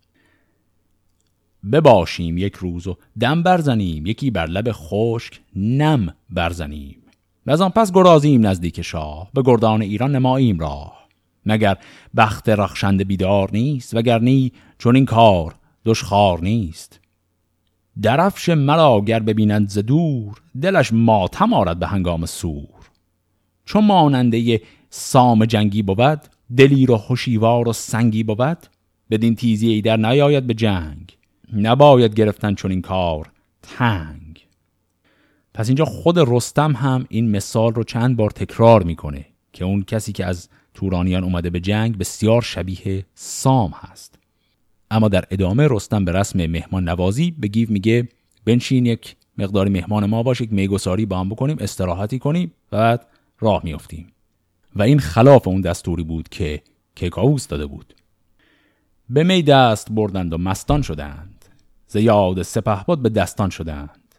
بباشیم 1.71 2.37
یک 2.37 2.55
روز 2.55 2.87
و 2.87 2.97
دم 3.19 3.43
برزنیم 3.43 4.05
یکی 4.05 4.31
بر 4.31 4.45
لب 4.45 4.71
خشک 4.71 5.39
نم 5.55 6.13
برزنیم. 6.29 6.97
و 7.45 7.51
از 7.51 7.61
آن 7.61 7.69
پس 7.69 7.91
گرازیم 7.91 8.47
نزدیک 8.47 8.81
شاه 8.81 9.29
به 9.33 9.41
گردان 9.45 9.81
ایران 9.81 10.15
نماییم 10.15 10.59
راه. 10.59 11.07
مگر 11.45 11.77
بخت 12.17 12.49
رخشنده 12.49 13.03
بیدار 13.03 13.49
نیست 13.53 13.93
وگرنی 13.93 14.51
چون 14.77 14.95
این 14.95 15.05
کار 15.05 15.55
دشخار 15.85 16.41
نیست. 16.41 16.99
درفش 18.01 18.49
مرا 18.49 19.01
گر 19.01 19.19
ببینند 19.19 19.69
ز 19.69 19.77
دور 19.77 20.41
دلش 20.61 20.93
ماتم 20.93 21.53
آرد 21.53 21.79
به 21.79 21.87
هنگام 21.87 22.25
سور. 22.25 22.89
چون 23.65 23.85
ماننده 23.85 24.61
سام 24.89 25.45
جنگی 25.45 25.81
بود 25.81 26.21
دلیر 26.57 26.91
و 26.91 26.97
هوشیوار 26.97 27.67
و 27.67 27.73
سنگی 27.73 28.23
بود 28.23 28.57
بدین 29.11 29.35
تیزی 29.35 29.69
ای 29.69 29.81
در 29.81 29.97
نیاید 29.97 30.47
به 30.47 30.53
جنگ. 30.53 31.17
نباید 31.53 32.13
گرفتن 32.13 32.53
چون 32.55 32.71
این 32.71 32.81
کار. 32.81 33.31
تنگ. 33.61 34.47
پس 35.53 35.67
اینجا 35.67 35.85
خود 35.85 36.17
رستم 36.17 36.73
هم 36.73 37.05
این 37.09 37.31
مثال 37.31 37.73
رو 37.73 37.83
چند 37.83 38.17
بار 38.17 38.29
تکرار 38.29 38.83
می‌کنه 38.83 39.25
که 39.53 39.65
اون 39.65 39.83
کسی 39.83 40.11
که 40.11 40.25
از 40.25 40.49
تورانیان 40.73 41.23
اومده 41.23 41.49
به 41.49 41.59
جنگ 41.59 41.97
بسیار 41.97 42.41
شبیه 42.41 43.05
سام 43.15 43.73
هست. 43.75 44.19
اما 44.91 45.07
در 45.07 45.25
ادامه 45.31 45.67
رستم 45.71 46.05
به 46.05 46.11
رسم 46.11 46.45
مهمان 46.45 46.89
نوازی 46.89 47.31
به 47.31 47.47
گیو 47.47 47.71
میگه 47.71 48.09
بنشین 48.45 48.85
یک 48.85 49.15
مقداری 49.37 49.69
مهمان 49.69 50.05
ما 50.05 50.23
باش 50.23 50.41
یک 50.41 50.53
میگساری 50.53 51.05
با 51.05 51.19
هم 51.19 51.29
بکنیم 51.29 51.57
استراحتی 51.59 52.19
کنیم 52.19 52.51
بعد 52.71 53.07
راه 53.39 53.61
میافتیم. 53.63 54.07
و 54.75 54.81
این 54.81 54.99
خلاف 54.99 55.47
اون 55.47 55.61
دستوری 55.61 56.03
بود 56.03 56.29
که 56.29 56.61
کیکاووس 56.95 57.47
داده 57.47 57.65
بود. 57.65 57.93
به 59.13 59.23
می 59.23 59.43
دست 59.43 59.91
بردند 59.91 60.33
و 60.33 60.37
مستان 60.37 60.81
شدند. 60.81 61.45
ز 61.87 61.95
یاد 61.95 62.41
سپهبد 62.41 62.97
به 62.97 63.09
دستان 63.09 63.49
شدند. 63.49 64.15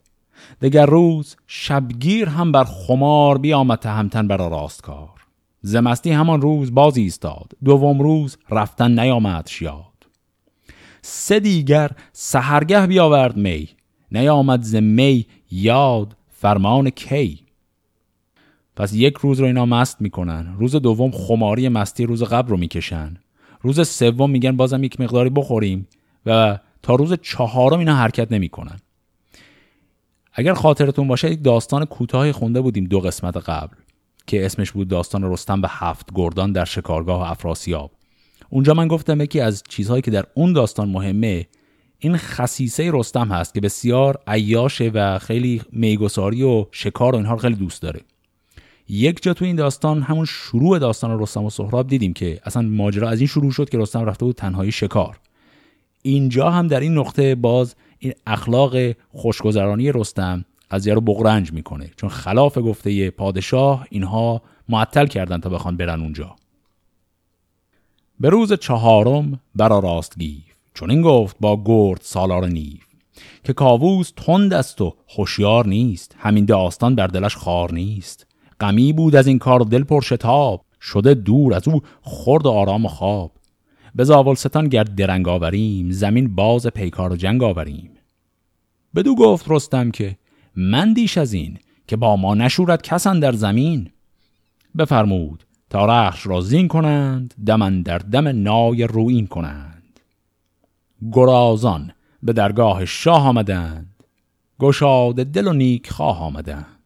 دگر 0.62 0.86
روز 0.86 1.36
شبگیر 1.46 2.28
هم 2.28 2.52
بر 2.52 2.64
خمار 2.64 3.38
بیامد 3.38 3.78
تهمتن 3.78 4.28
بر 4.28 4.36
راستکار. 4.36 5.26
زمستی 5.60 6.10
همان 6.10 6.40
روز 6.40 6.74
باز 6.74 6.96
ایستاد. 6.96 7.52
دوم 7.64 8.02
روز 8.02 8.36
رفتن 8.50 9.00
نیامد 9.00 9.46
شیاد. 9.46 10.06
سه 11.02 11.40
دیگر 11.40 11.90
سهرگه 12.12 12.86
بیاورد 12.86 13.36
می. 13.36 13.68
نیامد 14.10 14.62
ز 14.62 14.74
می 14.74 15.26
یاد 15.50 16.16
فرمان 16.28 16.90
کی. 16.90 17.40
پس 18.76 18.94
یک 18.94 19.16
روز 19.16 19.40
رو 19.40 19.46
اینا 19.46 19.66
مست 19.66 20.00
می‌کنن. 20.00 20.54
روز 20.58 20.76
دوم 20.76 21.10
خماری 21.10 21.68
مستی 21.68 22.04
روز 22.04 22.22
قبل 22.22 22.48
رو 22.48 22.56
می‌کشن. 22.56 23.16
روز 23.62 23.88
سوم 23.88 24.30
میگن 24.30 24.56
بازم 24.56 24.84
یک 24.84 25.00
مقداری 25.00 25.30
بخوریم 25.30 25.88
و 26.26 26.58
تا 26.82 26.94
روز 26.94 27.14
چهارم 27.22 27.78
اینا 27.78 27.96
حرکت 27.96 28.32
نمی‌کنن. 28.32 28.78
اگر 30.32 30.54
خاطرتون 30.54 31.08
باشه 31.08 31.30
یک 31.30 31.42
داستان 31.42 31.84
کوتاهی 31.84 32.32
خونده 32.32 32.60
بودیم 32.60 32.84
دو 32.84 33.00
قسمت 33.00 33.36
قبل 33.36 33.76
که 34.26 34.46
اسمش 34.46 34.72
بود 34.72 34.88
داستان 34.88 35.32
رستم 35.32 35.60
به 35.60 35.68
هفت 35.70 36.08
گردان 36.14 36.52
در 36.52 36.64
شکارگاه 36.64 37.30
افراسیاب. 37.30 37.90
اونجا 38.50 38.74
من 38.74 38.88
گفتم 38.88 39.20
یکی 39.20 39.40
از 39.40 39.62
چیزهایی 39.68 40.02
که 40.02 40.10
در 40.10 40.24
اون 40.34 40.52
داستان 40.52 40.88
مهمه 40.88 41.46
این 41.98 42.16
خصیصه 42.16 42.90
رستم 42.94 43.28
هست 43.28 43.54
که 43.54 43.60
بسیار 43.60 44.18
عیاشه 44.26 44.90
و 44.94 45.18
خیلی 45.18 45.62
میگساری 45.72 46.42
و 46.42 46.66
شکار 46.72 47.14
و 47.14 47.16
اینها 47.16 47.32
رو 47.32 47.38
خیلی 47.38 47.54
دوست 47.54 47.82
داره. 47.82 48.00
یک 48.92 49.22
جا 49.22 49.34
تو 49.34 49.44
این 49.44 49.56
داستان 49.56 50.02
همون 50.02 50.24
شروع 50.24 50.78
داستان 50.78 51.20
رستم 51.20 51.44
و 51.44 51.50
سهراب 51.50 51.88
دیدیم 51.88 52.12
که 52.12 52.40
اصلا 52.44 52.62
ماجرا 52.62 53.08
از 53.08 53.20
این 53.20 53.26
شروع 53.26 53.50
شد 53.50 53.68
که 53.68 53.78
رستم 53.78 54.04
رفته 54.04 54.24
بود 54.24 54.36
تنهایی 54.36 54.72
شکار. 54.72 55.20
اینجا 56.02 56.50
هم 56.50 56.66
در 56.66 56.80
این 56.80 56.98
نقطه 56.98 57.34
باز 57.34 57.74
این 57.98 58.12
اخلاق 58.26 58.76
خوشگذرانی 59.12 59.92
رستم 59.92 60.44
قضیه 60.70 60.94
رو 60.94 61.00
بغرنج 61.00 61.52
می‌کنه. 61.52 61.90
چون 61.96 62.10
خلاف 62.10 62.58
گفته 62.58 63.10
پادشاه 63.10 63.86
اینها 63.90 64.42
معطل 64.68 65.06
کردن 65.06 65.40
تا 65.40 65.50
بخوان 65.50 65.76
برن 65.76 66.00
اونجا. 66.00 66.36
به 68.20 68.28
روز 68.28 68.52
چهارم 68.52 69.40
برا 69.54 69.78
راست 69.78 70.18
گیف 70.18 70.54
چون 70.74 70.90
این 70.90 71.02
گفت 71.02 71.36
با 71.40 71.62
گرد 71.64 72.00
سالار 72.02 72.46
نیف 72.46 72.84
که 73.44 73.52
کاووس 73.52 74.12
تند 74.16 74.52
است 74.54 74.80
و 74.80 74.94
هوشیار 75.16 75.66
نیست. 75.66 76.16
همین 76.18 76.44
داستان 76.44 76.94
بر 76.94 77.06
دلش 77.06 77.36
خار 77.36 77.72
نیست. 77.72 78.26
غمی 78.62 78.92
بود 78.92 79.16
از 79.16 79.26
این 79.26 79.38
کار 79.38 79.60
دل 79.60 79.84
پر 79.84 80.00
شتاب. 80.00 80.64
شده 80.82 81.14
دور 81.14 81.54
از 81.54 81.68
او 81.68 81.80
خرد 82.02 82.46
آرام 82.46 82.84
و 82.84 82.88
خواب. 82.88 83.32
به 83.94 84.04
زاولستان 84.04 84.68
گرد 84.68 84.94
درنگ 84.94 85.28
آوریم 85.28 85.90
زمین 85.90 86.34
باز 86.34 86.66
پیکار 86.66 87.12
و 87.12 87.16
جنگ 87.16 87.42
آوریم. 87.42 87.90
بدو 88.94 89.14
گفت 89.14 89.46
رستم 89.48 89.90
که 89.90 90.16
من 90.56 90.92
دیش 90.92 91.18
از 91.18 91.32
این 91.32 91.58
که 91.86 91.96
با 91.96 92.16
ما 92.16 92.34
نشورد 92.34 92.82
کسان 92.82 93.20
در 93.20 93.32
زمین. 93.32 93.90
بفرمود 94.78 95.44
تا 95.70 95.86
رخش 95.86 96.26
را 96.26 96.40
زین 96.40 96.68
کنند 96.68 97.34
دمن 97.46 97.82
در 97.82 97.98
دم 97.98 98.28
نای 98.28 98.84
روین 98.84 99.26
کنند. 99.26 100.00
گرازان 101.12 101.92
به 102.22 102.32
درگاه 102.32 102.84
شاه 102.84 103.28
آمدند. 103.28 104.04
گشاد 104.60 105.14
دل 105.14 105.46
و 105.46 105.52
نیک 105.52 105.90
خواه 105.90 106.22
آمدند. 106.22 106.81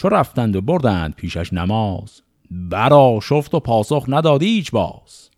چو 0.00 0.08
رفتند 0.08 0.56
و 0.56 0.60
بردند 0.60 1.14
پیشش 1.14 1.52
نماز. 1.52 2.22
برا 2.50 3.18
شفت 3.22 3.54
و 3.54 3.60
پاسخ 3.60 4.04
ندادی 4.08 4.46
هیچ 4.46 4.70
باز. 4.70 5.30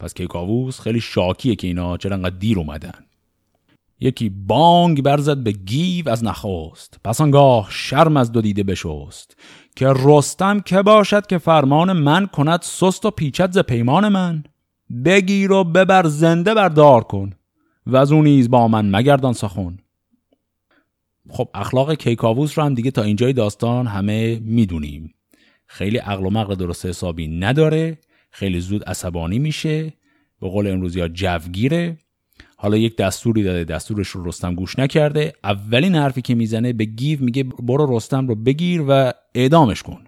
پس 0.00 0.14
کیکاووس 0.14 0.80
خیلی 0.80 1.00
شاکیه 1.00 1.56
که 1.56 1.66
اینا 1.66 1.96
چرا 1.96 2.16
انقدر 2.16 2.36
دیر 2.36 2.58
اومدن. 2.58 3.04
یکی 4.00 4.28
بانگ 4.28 5.02
برزد 5.02 5.36
به 5.36 5.52
گیو 5.52 6.08
از 6.08 6.24
نخواست 6.24 7.00
پس 7.04 7.20
آنگاه 7.20 7.66
شرم 7.70 8.16
از 8.16 8.32
دو 8.32 8.40
دیده 8.40 8.62
بشست. 8.62 9.36
که 9.76 9.92
رستم 9.96 10.60
که 10.60 10.82
باشد 10.82 11.26
که 11.26 11.38
فرمان 11.38 11.92
من 11.92 12.26
کند 12.26 12.62
سست 12.62 13.04
و 13.04 13.10
پیچد 13.10 13.52
ز 13.52 13.58
پیمان 13.58 14.08
من. 14.08 14.44
بگیر 15.04 15.52
و 15.52 15.64
ببر 15.64 16.06
زنده 16.06 16.54
بردار 16.54 17.04
کن. 17.04 17.32
و 17.86 17.96
از 17.96 18.12
اون 18.12 18.24
نیز 18.24 18.50
با 18.50 18.68
من 18.68 18.96
مگردان 18.96 19.32
سخن. 19.32 19.78
خب 21.30 21.48
اخلاق 21.54 21.94
کیکاووس 21.94 22.58
رو 22.58 22.64
هم 22.64 22.74
دیگه 22.74 22.90
تا 22.90 23.02
اینجای 23.02 23.32
داستان 23.32 23.86
همه 23.86 24.40
می‌دونیم. 24.44 25.14
خیلی 25.66 25.98
عقل 25.98 26.26
و 26.26 26.30
مقل 26.30 26.54
درست 26.54 26.86
حسابی 26.86 27.28
نداره 27.28 27.98
خیلی 28.30 28.60
زود 28.60 28.84
عصبانی 28.84 29.38
میشه 29.38 29.92
به 30.40 30.48
قول 30.48 30.66
امروزی 30.66 31.00
ها 31.00 31.08
جوگیره. 31.08 31.98
حالا 32.56 32.76
یک 32.76 32.96
دستوری 32.96 33.42
داده 33.42 33.64
دستورش 33.64 34.08
رو 34.08 34.24
رستم 34.24 34.54
گوش 34.54 34.78
نکرده. 34.78 35.32
اولین 35.44 35.94
حرفی 35.94 36.22
که 36.22 36.34
می‌زنه 36.34 36.72
به 36.72 36.84
گیو 36.84 37.22
میگه 37.22 37.42
برو 37.42 37.96
رستم 37.96 38.28
رو 38.28 38.34
بگیر 38.34 38.84
و 38.88 39.12
اعدامش 39.34 39.82
کن. 39.82 40.04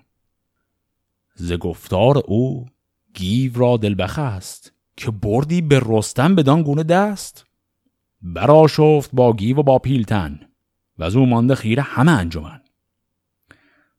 ز 1.35 1.53
گفتار 1.53 2.19
او 2.27 2.67
گیو 3.15 3.53
را 3.59 3.77
دلبخه 3.77 4.23
است 4.23 4.73
که 4.97 5.11
بردی 5.11 5.61
به 5.61 5.83
رستم 5.87 6.35
بدان 6.35 6.63
گونه 6.63 6.83
دست. 6.83 7.47
برا 8.23 8.67
شفت 8.67 9.11
با 9.13 9.33
گیو 9.33 9.59
و 9.59 9.63
با 9.63 9.79
پیلتن. 9.79 10.41
و 10.99 11.05
از 11.05 11.17
او 11.17 11.27
مانده 11.27 11.55
خیره 11.55 11.83
همه 11.83 12.13
انجمن. 12.13 12.61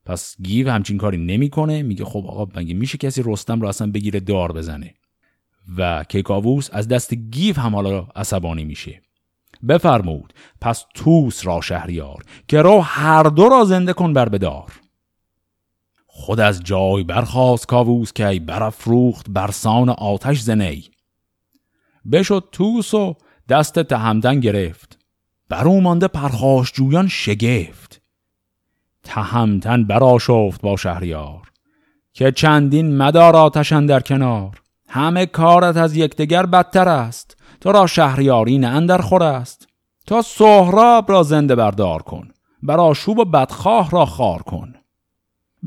پس 0.05 0.35
گیو 0.41 0.71
همچین 0.71 0.97
کاری 0.97 1.17
نمی‌کنه. 1.17 1.83
میگه 1.83 2.05
خب 2.05 2.25
آقا 2.27 2.59
مگه 2.59 2.73
میشه 2.73 2.97
کسی 2.97 3.23
رستم 3.25 3.61
رو 3.61 3.67
اصلا 3.67 3.91
بگیره 3.91 4.19
دار 4.19 4.51
بزنه؟ 4.51 4.93
و 5.77 6.03
کیکاووس 6.03 6.69
از 6.71 6.87
دست 6.87 7.13
گیو 7.13 7.59
هم 7.59 7.75
حالا 7.75 8.07
عصبانی 8.15 8.63
میشه. 8.63 9.01
بفرمود 9.67 10.33
پس 10.61 10.85
توس 10.93 11.45
را 11.45 11.61
شهریار 11.61 12.23
که 12.47 12.61
رو 12.61 12.81
هر 12.81 13.23
دو 13.23 13.49
را 13.49 13.65
زنده 13.65 13.93
کن 13.93 14.13
بر 14.13 14.29
بدار 14.29 14.71
خود 16.05 16.39
از 16.39 16.63
جای 16.63 17.03
برخواست 17.03 17.67
کاووس 17.67 18.13
که 18.13 18.41
برافروخت 18.45 19.29
برسان 19.29 19.89
آتش 19.89 20.39
زنی. 20.39 20.83
بشد 22.11 22.49
توس 22.51 22.93
و 22.93 23.15
دست 23.49 23.79
تهمدن 23.79 24.39
گرفت. 24.39 24.96
برو 25.49 25.81
مانده 25.81 26.07
پرخاش 26.07 26.71
جویان 26.73 27.07
شگفت. 27.07 28.01
تهمتن 29.03 29.83
براشفت 29.83 30.61
با 30.61 30.77
شهریار 30.77 31.51
که 32.13 32.31
چندین 32.31 32.97
مدار 32.97 33.35
آتشن 33.35 33.85
در 33.85 33.99
کنار. 33.99 34.61
همه 34.89 35.25
کارت 35.25 35.77
از 35.77 35.97
یکدیگر 35.97 36.45
بدتر 36.45 36.89
است. 36.89 37.37
تو 37.61 37.71
را 37.71 37.87
شهریاری 37.87 38.57
نه 38.57 38.67
اندر 38.67 38.97
خور 38.97 39.23
است. 39.23 39.67
تا 40.07 40.21
سهراب 40.21 41.11
را 41.11 41.23
زنده 41.23 41.55
بردار 41.55 42.01
کن. 42.01 42.27
برا 42.63 42.93
شوب 42.93 43.19
و 43.19 43.25
بدخواه 43.25 43.89
را 43.89 44.05
خار 44.05 44.41
کن. 44.41 44.73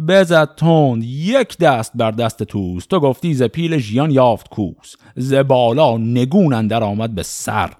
بزد 0.09 0.55
تند 0.57 1.05
یک 1.05 1.59
دست 1.59 1.93
بر 1.95 2.11
دست 2.11 2.43
توس 2.43 2.87
تو 2.87 3.01
گفتی 3.01 3.35
ز 3.35 3.43
پیل 3.43 3.79
ژیان 3.79 4.11
یافت 4.11 4.49
کوس. 4.49 4.95
ز 5.17 5.35
بالا 5.35 5.97
نگون 5.97 6.53
اندر 6.53 6.85
آمد 6.85 7.15
به 7.15 7.23
سر. 7.23 7.73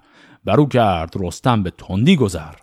برو 0.43 0.65
کرد 0.65 1.13
رستم 1.19 1.63
به 1.63 1.71
تندی 1.71 2.15
گذر. 2.15 2.53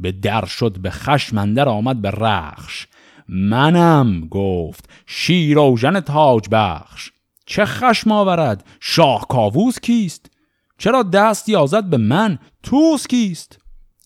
به 0.00 0.12
در 0.12 0.44
شد 0.44 0.78
به 0.78 0.90
خشم 0.90 1.38
اندر 1.38 1.68
آمد 1.68 2.02
به 2.02 2.10
رخش. 2.10 2.86
منم 3.28 4.28
گفت 4.30 4.88
شیر 5.06 5.58
و 5.58 5.76
ژن 5.76 6.00
تاج 6.00 6.48
بخش. 6.52 7.10
چه 7.46 7.64
خشم 7.64 8.12
آورد؟ 8.12 8.64
شاه 8.80 9.26
کاووس 9.28 9.80
کیست؟ 9.80 10.30
چرا 10.78 11.02
دست 11.02 11.48
یازد 11.48 11.84
به 11.84 11.96
من؟ 11.96 12.38
توس 12.62 13.06
کیست؟ 13.06 13.58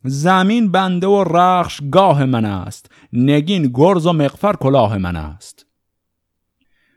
زمین 0.05 0.73
بنده 0.73 1.07
و 1.07 1.25
رخش 1.25 1.81
گاه 1.91 2.25
من 2.25 2.45
است. 2.45 2.91
نگین 3.13 3.71
گرز 3.75 4.07
و 4.07 4.13
مقفر 4.13 4.53
کلاه 4.53 4.99
من 4.99 5.17
است. 5.17 5.66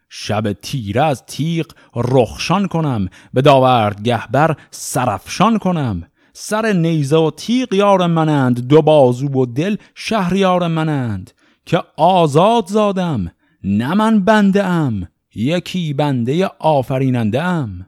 شب 0.10 0.54
تیره 0.54 1.04
از 1.04 1.24
تیغ 1.26 1.66
رخشان 1.96 2.68
کنم 2.68 3.10
به 3.34 3.42
داورد 3.42 4.04
گهبر 4.04 4.56
سرفشان 4.72 5.58
کنم. 5.58 6.04
سر 6.34 6.74
نیزه 6.74 7.18
و 7.18 7.32
تیغ 7.32 7.74
یار 7.74 8.08
منند 8.08 8.68
دو 8.68 8.82
بازو 8.82 9.28
و 9.28 9.46
دل 9.46 9.76
شهریار 9.96 10.68
منند. 10.68 11.32
که 11.66 11.84
آزاد 11.98 12.68
زادم 12.68 13.32
نه 13.64 13.94
من 13.94 14.26
بنده 14.26 14.64
ام 14.64 15.08
یکی 15.36 15.94
بنده 15.94 16.46
آفریننده 16.60 17.44
ام 17.44 17.86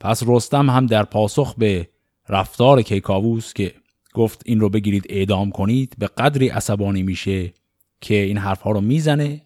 پس 0.00 0.22
رستم 0.26 0.70
هم 0.70 0.86
در 0.86 1.02
پاسخ 1.02 1.54
به 1.58 1.88
رفتار 2.28 2.82
کیکاووس 2.82 3.52
که 3.52 3.74
گفت 4.14 4.42
این 4.44 4.60
رو 4.60 4.68
بگیرید 4.68 5.06
اعدام 5.08 5.50
کنید 5.50 5.94
به 5.98 6.06
قدری 6.06 6.48
عصبانی 6.48 7.02
میشه 7.02 7.52
که 8.00 8.14
این 8.14 8.38
حرفها 8.38 8.70
رو 8.70 8.80
می‌زنه 8.80 9.42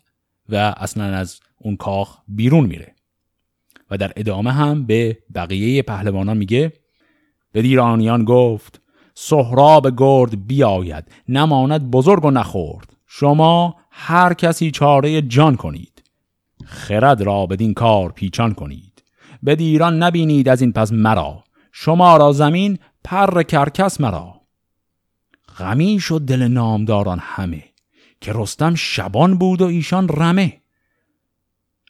و 0.48 0.74
اصلا 0.76 1.04
از 1.04 1.40
اون 1.58 1.76
کاخ 1.76 2.18
بیرون 2.28 2.66
میره. 2.66 2.94
و 3.90 3.96
در 3.96 4.12
ادامه 4.16 4.52
هم 4.52 4.86
به 4.86 5.18
بقیه 5.34 5.82
پهلوانان 5.82 6.36
میگه 6.36 6.72
به 7.52 7.62
دیرانیان 7.62 8.24
گفت 8.24 8.80
سهراب 9.14 9.96
گرد 9.96 10.46
بیاید 10.46 11.04
نماند 11.28 11.90
بزرگ 11.90 12.24
و 12.24 12.30
نخورد. 12.30 12.96
شما 13.06 13.76
هر 13.90 14.34
کسی 14.34 14.70
چاره 14.70 15.22
جان 15.22 15.56
کنید. 15.56 16.02
خرد 16.64 17.22
را 17.22 17.46
بدین 17.46 17.74
کار 17.74 18.12
پیچان 18.12 18.54
کنید. 18.54 19.04
به 19.42 19.56
دیران 19.56 20.02
نبینید 20.02 20.48
از 20.48 20.60
این 20.60 20.72
پس 20.72 20.92
مرا. 20.92 21.44
شما 21.72 22.16
را 22.16 22.32
زمین 22.32 22.78
پر 23.04 23.42
کرکس 23.42 24.00
مرا. 24.00 24.40
غمی 25.58 26.00
شد 26.00 26.20
دل 26.20 26.42
نامداران 26.48 27.18
همه. 27.22 27.64
که 28.20 28.32
رستم 28.34 28.74
شبان 28.74 29.38
بود 29.38 29.62
و 29.62 29.64
ایشان 29.64 30.08
رمه. 30.08 30.62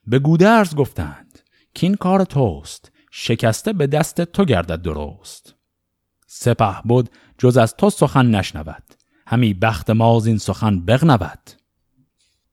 به 0.07 0.19
گودرز 0.19 0.75
گفتند 0.75 1.41
که 1.75 1.87
این 1.87 1.95
کار 1.97 2.25
توست 2.25 2.93
شکسته 3.11 3.73
به 3.73 3.87
دست 3.87 4.21
تو 4.21 4.45
گردد 4.45 4.83
درست. 4.83 5.55
سپه 6.27 6.75
بود 6.85 7.11
جز 7.39 7.57
از 7.57 7.77
تو 7.77 7.91
سخن 7.91 8.27
نشنود 8.27 8.83
همی 9.27 9.55
بخت 9.55 9.91
ماز 9.91 10.27
این 10.27 10.39
سخن 10.39 10.81
بغنود. 10.81 11.51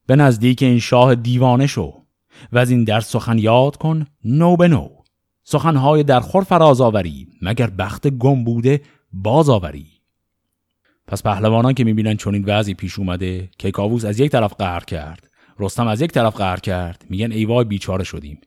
به 0.07 0.15
نزدیک 0.15 0.63
این 0.63 0.79
شاه 0.79 1.15
دیوانه 1.15 1.67
شو 1.67 2.03
و 2.51 2.57
از 2.57 2.69
این 2.71 2.83
در 2.83 2.99
سخن 2.99 3.37
یاد 3.37 3.77
کن 3.77 4.05
نو 4.25 4.55
به 4.55 4.67
نو. 4.67 4.89
سخنهای 5.43 6.03
در 6.03 6.19
خور 6.19 6.43
فراز 6.43 6.81
آوری 6.81 7.27
مگر 7.41 7.69
بخت 7.69 8.07
گم 8.07 8.43
بوده 8.43 8.81
باز 9.13 9.49
آوری. 9.49 9.92
پس 11.07 11.23
پهلوانان 11.23 11.73
که 11.73 11.83
می‌بینن 11.83 12.15
چون 12.15 12.33
این 12.33 12.43
وضعی 12.47 12.73
پیش 12.73 12.99
اومده 12.99 13.49
که 13.57 13.71
کاووس 13.71 14.05
از 14.05 14.19
یک 14.19 14.31
طرف 14.31 14.53
قهر 14.53 14.79
کرد 14.79 15.29
رستم 15.59 15.87
از 15.87 16.01
یک 16.01 16.11
طرف 16.11 16.35
قهر 16.35 16.59
کرد 16.59 17.05
میگن 17.09 17.31
ای 17.31 17.45
وای 17.45 17.65
بیچاره 17.65 18.03
شدیم. 18.03 18.41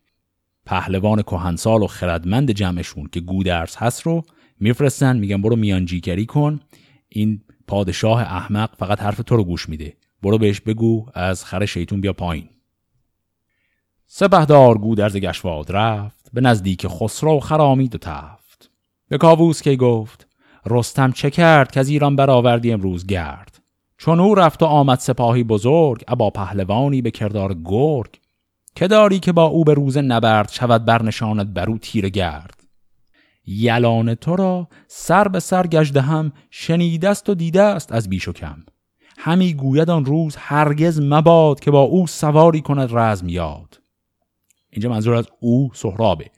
پهلوان 0.66 1.22
کهنسال 1.22 1.82
و 1.82 1.86
خردمند 1.86 2.50
جمعشون 2.50 3.08
که 3.12 3.20
گودرس 3.20 3.76
هست 3.76 4.02
رو 4.02 4.22
میفرستن 4.60 5.16
میگن 5.16 5.42
برو 5.42 5.56
میانجیگری 5.56 6.26
کن 6.26 6.60
این 7.08 7.42
پادشاه 7.66 8.20
احمق 8.20 8.70
فقط 8.78 9.02
حرف 9.02 9.20
تو 9.26 9.36
رو 9.36 9.44
گوش 9.44 9.68
میده. 9.68 9.96
برو 10.22 10.38
بهش 10.38 10.60
بگو 10.60 11.06
از 11.14 11.44
خر 11.44 11.66
شیطون 11.66 12.00
بیا 12.00 12.12
پایین. 12.12 12.48
سپهدار 14.06 14.78
گودرز 14.78 15.16
گشواد 15.16 15.72
رفت 15.72 16.30
به 16.32 16.40
نزدیک 16.40 16.86
خسرو 16.88 17.40
خرامید 17.40 17.94
و 17.94 17.98
تفت. 17.98 18.70
به 19.08 19.18
کاووس 19.18 19.62
که 19.62 19.76
گفت؟ 19.76 20.25
رستم 20.66 21.12
چه 21.12 21.30
کرد 21.30 21.72
که 21.72 21.80
از 21.80 21.88
ایران 21.88 22.16
برآوردی 22.16 22.72
امروز 22.72 23.06
گرد؟ 23.06 23.60
چون 23.98 24.20
او 24.20 24.34
رفت 24.34 24.62
و 24.62 24.66
آمد 24.66 24.98
سپاهی 24.98 25.44
بزرگ 25.44 26.04
ابا 26.08 26.30
پهلوانی 26.30 27.02
به 27.02 27.10
کردار 27.10 27.56
گرگ. 27.64 28.20
که 28.74 28.88
داری 28.88 29.18
که 29.18 29.32
با 29.32 29.44
او 29.44 29.64
به 29.64 29.74
روز 29.74 29.98
نبرد 29.98 30.50
شود 30.50 30.84
برنشاند 30.84 31.54
برو 31.54 31.78
تیر 31.78 32.08
گرد؟ 32.08 32.62
یلان 33.46 34.14
تو 34.14 34.36
را 34.36 34.68
سر 34.88 35.28
به 35.28 35.40
سر 35.40 35.66
گشته 35.66 36.00
هم 36.00 36.32
شنیدست 36.50 37.28
و 37.28 37.34
دیده 37.34 37.62
است 37.62 37.92
از 37.92 38.08
بیش 38.08 38.28
و 38.28 38.32
کم. 38.32 38.62
همی 39.18 39.54
گوید 39.54 39.90
آن 39.90 40.04
روز 40.04 40.36
هرگز 40.36 41.00
مباد 41.00 41.60
که 41.60 41.70
با 41.70 41.80
او 41.80 42.06
سواری 42.06 42.60
کند 42.60 42.88
رزم 42.92 43.28
یاد. 43.28 43.80
اینجا 44.70 44.90
منظور 44.90 45.14
از 45.14 45.26
او 45.40 45.70
سهرابه. 45.74 46.30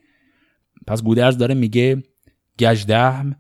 پس 0.87 1.03
گودرز 1.03 1.39
داره 1.39 1.55
میگه 1.55 2.03
گجدهم 2.59 3.37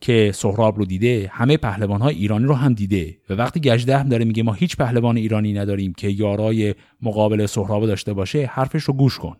که 0.00 0.32
سهراب 0.34 0.78
رو 0.78 0.84
دیده 0.84 1.30
همه 1.32 1.56
پهلوان 1.56 2.00
های 2.00 2.14
ایرانی 2.14 2.44
رو 2.44 2.54
هم 2.54 2.74
دیده. 2.74 3.18
و 3.30 3.34
وقتی 3.34 3.60
گجدهم 3.60 4.08
داره 4.08 4.24
میگه 4.24 4.42
ما 4.42 4.52
هیچ 4.52 4.76
پهلوان 4.76 5.16
ایرانی 5.16 5.52
نداریم 5.52 5.92
که 5.92 6.08
یارای 6.08 6.74
مقابل 7.02 7.46
سهراب 7.46 7.86
داشته 7.86 8.12
باشه 8.12 8.46
حرفش 8.46 8.82
رو 8.82 8.94
گوش 8.94 9.18
کن. 9.18 9.36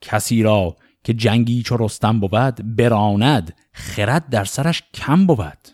کسی 0.00 0.42
را 0.42 0.76
که 1.04 1.14
جنگی 1.14 1.62
چو 1.62 1.76
رستم 1.76 2.20
بود 2.20 2.76
براند 2.76 3.54
خرد 3.72 4.28
در 4.28 4.44
سرش 4.44 4.82
کم 4.94 5.26
بود. 5.26 5.68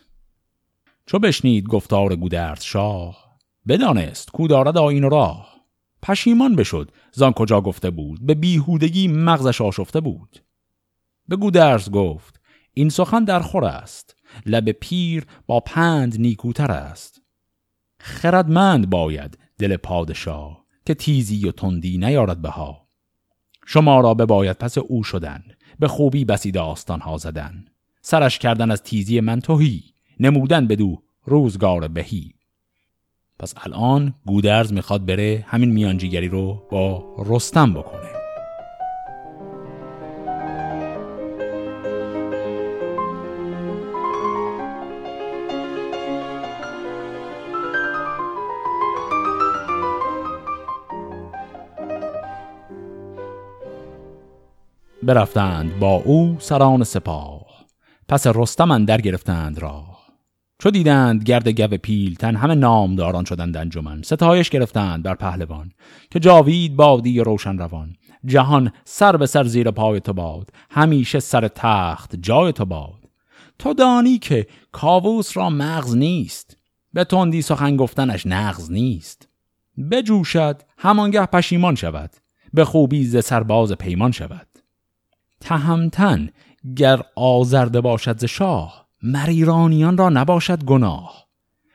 چو 1.05 1.19
بشنید 1.19 1.67
گفتار 1.67 2.15
گودرز 2.15 2.63
شاه 2.63 3.39
بدانست 3.67 4.31
کو 4.31 4.47
دارد 4.47 4.77
آین 4.77 5.09
راه. 5.09 5.49
پشیمان 6.01 6.55
بشد 6.55 6.91
زان 7.11 7.33
کجا 7.33 7.61
گفته 7.61 7.89
بود 7.89 8.25
به 8.25 8.33
بیهودگی 8.33 9.07
مغزش 9.07 9.61
آشفته 9.61 10.01
بود. 10.01 10.43
به 11.27 11.35
گودرز 11.35 11.91
گفت 11.91 12.38
این 12.73 12.89
سخن 12.89 13.23
در 13.23 13.39
خور 13.39 13.65
است. 13.65 14.15
لب 14.45 14.71
پیر 14.71 15.25
با 15.47 15.59
پند 15.59 16.19
نیکوتر 16.19 16.71
است. 16.71 17.21
خردمند 17.99 18.89
باید 18.89 19.37
دل 19.57 19.77
پادشاه 19.77 20.65
که 20.85 20.93
تیزی 20.93 21.47
و 21.47 21.51
تندی 21.51 21.97
نیارد 21.97 22.41
بها. 22.41 22.87
شما 23.65 24.01
را 24.01 24.13
باید 24.13 24.57
پس 24.57 24.77
او 24.77 25.03
شدن 25.03 25.43
به 25.79 25.87
خوبی 25.87 26.25
بسی 26.25 26.51
داستان 26.51 27.01
ها 27.01 27.17
زدن. 27.17 27.65
سرش 28.01 28.39
کردن 28.39 28.71
از 28.71 28.83
تیزی 28.83 29.19
من 29.19 29.39
توهی 29.39 29.83
نمودن 30.19 30.67
بدو 30.67 31.01
روزگار 31.25 31.87
بهی. 31.87 32.33
پس 33.39 33.53
الان 33.57 34.13
گودرز 34.25 34.73
می‌خواد 34.73 35.05
بره 35.05 35.45
همین 35.47 35.69
میانجیگری 35.69 36.27
رو 36.27 36.67
با 36.71 37.15
رستم 37.25 37.73
بکنه 37.73 37.98
برفتند 55.09 55.79
با 55.79 55.95
او 55.95 56.35
سران 56.39 56.83
سپاه. 56.83 57.45
پس 58.07 58.27
رستم 58.27 58.85
در 58.85 59.01
گرفتند 59.01 59.59
راه. 59.59 59.99
چو 60.59 60.71
دیدند 60.71 61.23
گرد 61.23 61.47
گو 61.47 61.77
پیلتن 61.77 62.35
همه 62.35 62.55
نامداران 62.55 63.25
شدند 63.25 63.57
انجمن. 63.57 64.01
ستایش 64.01 64.49
گرفتند 64.49 65.03
بر 65.03 65.15
پهلوان 65.15 65.71
که 66.11 66.19
جاوید 66.19 66.75
بادی 66.75 67.19
روشن 67.19 67.57
روان. 67.57 67.95
جهان 68.25 68.71
سر 68.85 69.17
به 69.17 69.25
سر 69.25 69.43
زیر 69.43 69.71
پای 69.71 69.99
تو 69.99 70.13
باد 70.13 70.49
همیشه 70.69 71.19
سر 71.19 71.47
تخت 71.47 72.15
جای 72.15 72.51
تو 72.51 72.65
باد. 72.65 73.09
تو 73.59 73.73
دانی 73.73 74.17
که 74.17 74.47
کاووس 74.71 75.37
را 75.37 75.49
مغز 75.49 75.95
نیست 75.95 76.57
به 76.93 77.03
تندی 77.03 77.41
سخن 77.41 77.77
گفتنش 77.77 78.25
نغز 78.25 78.71
نیست. 78.71 79.27
بجوشد 79.91 80.61
همانگه 80.77 81.25
پشیمان 81.25 81.75
شود 81.75 82.09
به 82.53 82.65
خوبی 82.65 83.03
ز 83.05 83.25
سرباز 83.25 83.71
پیمان 83.71 84.11
شود. 84.11 84.48
تهمتن 85.39 86.29
گر 86.75 87.01
آزرده 87.15 87.81
باشد 87.81 88.19
ز 88.19 88.25
شاه 88.25 88.87
مریرانیان 89.03 89.97
را 89.97 90.09
نباشد 90.09 90.63
گناه. 90.63 91.27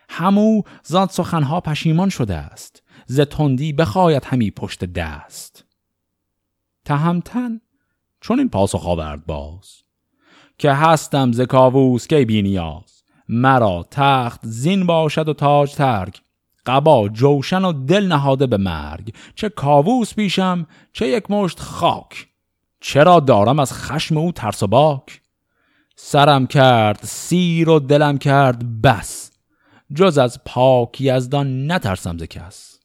همو 0.09 0.63
زاد 0.83 1.11
سخنها 1.11 1.61
پشیمان 1.61 2.09
شده 2.09 2.35
است 2.35 2.83
ز 3.07 3.21
تندی 3.21 3.73
بخواید 3.73 4.25
همی 4.25 4.51
پشت 4.51 4.85
دست. 4.85 5.65
تهمتن 6.85 7.61
چون 8.21 8.39
این 8.39 8.49
پاسخ 8.49 8.87
آورد 8.87 9.27
باز 9.27 9.83
که 10.59 10.73
هستم 10.73 11.33
ز 11.33 11.41
کاووس 11.41 12.07
کی 12.07 12.25
بینیاز 12.25 13.03
مرا 13.29 13.87
تخت 13.91 14.41
زین 14.43 14.87
باشد 14.87 15.29
و 15.29 15.35
تاج 15.35 15.75
ترگ 15.75 16.21
قبا 16.67 17.09
جوشن 17.09 17.65
و 17.65 17.73
دل 17.73 18.07
نهاده 18.07 18.47
به 18.47 18.57
مرگ. 18.57 19.15
چه 19.35 19.49
کاووس 19.49 20.15
پیشم 20.15 20.67
چه 20.93 21.09
یک 21.09 21.31
مشت 21.31 21.61
خاک. 21.61 22.29
چرا 22.87 23.21
دارم 23.21 23.59
از 23.59 23.73
خشم 23.73 24.17
او 24.17 24.33
ترس 24.33 24.63
و 24.63 24.67
باک؟ 24.67 25.21
سرم 25.97 26.47
کرد 26.47 27.01
سیر 27.03 27.69
و 27.69 27.79
دلم 27.79 28.19
کرد 28.19 28.83
بس. 28.83 29.31
جز 29.95 30.19
از 30.19 30.45
پاک 30.45 31.01
یزدان 31.01 31.73
نترسم 31.73 32.19
ز 32.19 32.23
کس. 32.23 32.81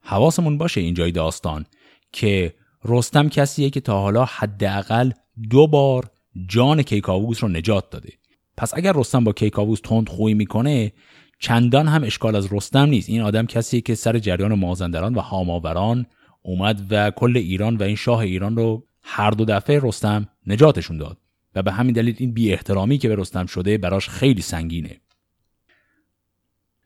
حواسمون 0.00 0.58
باشه 0.58 0.80
اینجای 0.80 1.12
داستان 1.12 1.66
که 2.12 2.54
رستم 2.84 3.28
کسیه 3.28 3.70
که 3.70 3.80
تا 3.80 4.00
حالا 4.00 4.24
حداقل 4.24 5.10
دو 5.50 5.66
بار 5.66 6.10
جان 6.46 6.82
کیکاووس 6.82 7.42
رو 7.42 7.48
نجات 7.48 7.90
داده. 7.90 8.12
پس 8.56 8.74
اگر 8.74 8.92
رستم 8.96 9.24
با 9.24 9.32
کیکاووس 9.32 9.80
تند 9.80 10.08
خوی 10.08 10.34
می‌کنه 10.34 10.92
چندان 11.38 11.88
هم 11.88 12.04
اشکال 12.04 12.36
از 12.36 12.52
رستم 12.52 12.88
نیست. 12.88 13.08
این 13.08 13.22
آدم 13.22 13.46
کسیه 13.46 13.80
که 13.80 13.94
سر 13.94 14.18
جریان 14.18 14.54
مازندران 14.54 15.14
و 15.14 15.20
هاماوران 15.20 16.06
اومد 16.42 16.86
و 16.90 17.10
کل 17.10 17.36
ایران 17.36 17.76
و 17.76 17.82
این 17.82 17.96
شاه 17.96 18.18
ایران 18.18 18.56
رو 18.56 18.86
هر 19.02 19.30
دو 19.30 19.44
دفعه 19.44 19.80
رستم 19.82 20.28
نجاتشون 20.46 20.98
داد 20.98 21.18
و 21.54 21.62
به 21.62 21.72
همین 21.72 21.92
دلیل 21.92 22.16
این 22.18 22.32
بی 22.32 22.52
احترامی 22.52 22.98
که 22.98 23.08
به 23.08 23.16
رستم 23.16 23.46
شده 23.46 23.78
براش 23.78 24.08
خیلی 24.08 24.42
سنگینه. 24.42 25.00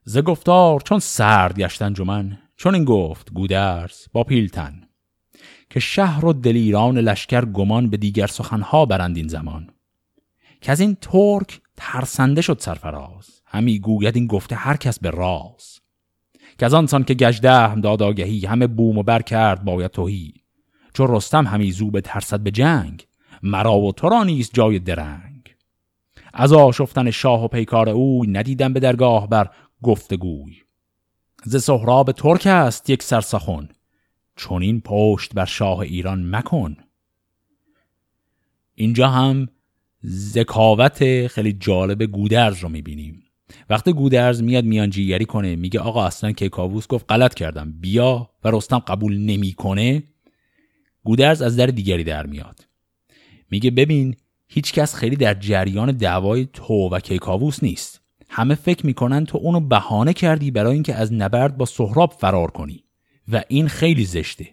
ز 0.05 0.19
گفتار 0.19 0.81
چون 0.81 0.99
سرد 0.99 1.61
گشتن 1.61 1.93
جمن 1.93 2.39
چون 2.57 2.75
این 2.75 2.85
گفت 2.85 3.33
گودرز 3.33 4.07
با 4.13 4.25
پیلتن 4.25 4.83
که 5.71 5.81
شهر 5.81 6.25
و 6.25 6.33
دلیران 6.33 6.99
لشکر 6.99 7.45
گمان 7.45 7.91
به 7.91 7.97
دیگر 7.97 8.27
سخنها 8.27 8.87
برند 8.87 9.17
این 9.17 9.29
زمان. 9.29 9.71
که 10.61 10.73
از 10.73 10.81
این 10.81 10.95
ترک 11.01 11.61
ترسنده 11.77 12.41
شد 12.41 12.59
سرفراز. 12.61 13.43
همی 13.47 13.79
گوید 13.79 14.17
این 14.17 14.27
گفته 14.27 14.57
هر 14.57 14.77
کس 14.77 14.99
به 14.99 15.11
راز. 15.11 15.81
که 16.59 16.67
از 16.67 16.75
آنسان 16.75 17.05
که 17.05 17.15
گجده 17.15 17.75
داد 17.75 18.03
آگهی 18.03 18.47
همه 18.47 18.67
بوم 18.67 18.99
و 18.99 19.03
بر 19.03 19.23
کرد 19.23 19.65
باید 19.65 19.91
توهی 19.91 20.35
چون 20.93 21.07
رستم 21.17 21.47
همی 21.47 21.73
زو 21.73 21.91
به 21.91 22.01
ترسد 22.01 22.41
به 22.41 22.51
جنگ 22.51 23.07
مرا 23.43 23.79
و 23.79 23.93
تو 23.93 24.09
را 24.09 24.25
نیست 24.25 24.55
جای 24.55 24.79
درنگ. 24.79 25.55
از 26.35 26.53
آشفتن 26.53 27.11
شاه 27.11 27.45
و 27.45 27.49
پیکار 27.49 27.89
اوی 27.89 28.29
ندیدم 28.29 28.73
به 28.73 28.81
درگاه 28.81 29.29
بر 29.29 29.51
گفتگوی. 29.83 30.57
ز 31.45 31.57
سهراب 31.57 32.13
ترک 32.13 32.47
است 32.47 32.91
یک 32.91 33.03
سرسخن 33.03 33.69
چون 34.37 34.63
این 34.63 34.81
پشت 34.81 35.35
بر 35.35 35.45
شاه 35.45 35.79
ایران 35.79 36.37
مکن. 36.37 36.77
اینجا 38.75 39.09
هم 39.09 39.49
ذکاوت 40.07 41.27
خیلی 41.27 41.53
جالب 41.53 42.03
گودرز 42.03 42.59
رو 42.59 42.69
می‌بینیم. 42.69 43.23
وقتی 43.71 43.93
گودرز 43.93 44.43
میاد 44.43 44.65
میانجیگری 44.65 45.25
کنه 45.25 45.57
میگه 45.57 45.81
آقا 45.81 46.07
اصلا 46.07 46.33
که 46.33 46.49
کاووس 46.49 46.87
گفت 46.87 47.05
غلط 47.09 47.35
کردم 47.35 47.75
بیا 47.81 48.31
و 48.45 48.51
رستم 48.51 48.79
قبول 48.79 49.19
نمی‌کنه. 49.19 50.03
گودرز 51.05 51.43
از 51.43 51.57
در 51.57 51.67
دیگری 51.67 52.05
در 52.05 52.27
میاد. 52.27 52.67
میگه 53.51 53.71
ببین 53.71 54.17
هیچکس 54.49 54.95
خیلی 54.95 55.17
در 55.17 55.35
جریان 55.35 55.93
دعوای 55.93 56.49
تو 56.53 56.89
و 56.89 57.01
کیکاووس 57.01 57.63
نیست. 57.63 58.01
همه 58.29 58.55
فکر 58.55 58.87
می‌کنن 58.87 59.25
تو 59.25 59.39
اونو 59.39 59.61
بهانه 59.61 60.13
کردی 60.13 60.51
برای 60.51 60.75
اینکه 60.75 60.95
از 60.95 61.13
نبرد 61.13 61.57
با 61.57 61.65
سهراب 61.65 62.13
فرار 62.19 62.51
کنی. 62.51 62.85
و 63.29 63.43
این 63.49 63.69
خیلی 63.69 64.05
زشته. 64.05 64.49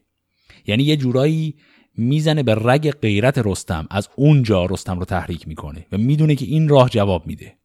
یعنی 0.65 0.83
یه 0.83 0.97
جورایی 0.97 1.55
می‌زنه 1.97 2.43
به 2.43 2.55
رگ 2.55 2.91
غیرت 2.91 3.37
رستم 3.37 3.87
از 3.89 4.09
اونجا 4.15 4.65
رستم 4.65 4.99
رو 4.99 5.05
تحریک 5.05 5.47
می‌کنه 5.47 5.85
و 5.91 5.97
می‌دونه 5.97 6.35
که 6.35 6.45
این 6.45 6.69
راه 6.69 6.89
جواب 6.89 7.27
میده. 7.27 7.57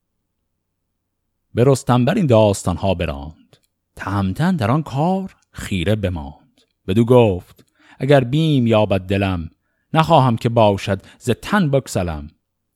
به 1.55 1.65
رستم 1.67 2.05
بر 2.05 2.15
این 2.15 2.27
داستان 2.27 2.77
ها 2.77 2.95
براند. 2.95 3.57
تهمتن 3.97 4.57
در 4.57 4.71
آن 4.71 4.83
کار 4.83 5.37
خیره 5.53 5.97
بماند. 5.97 6.61
بدو 6.89 7.05
گفت 7.05 7.65
اگر 7.99 8.25
بیم 8.25 8.67
یابد 8.67 9.01
دلم 9.01 9.51
نخواهم 9.95 10.37
که 10.37 10.49
باشد 10.49 11.03
ز 11.19 11.31
تن 11.31 11.71
بکسلم 11.71 12.31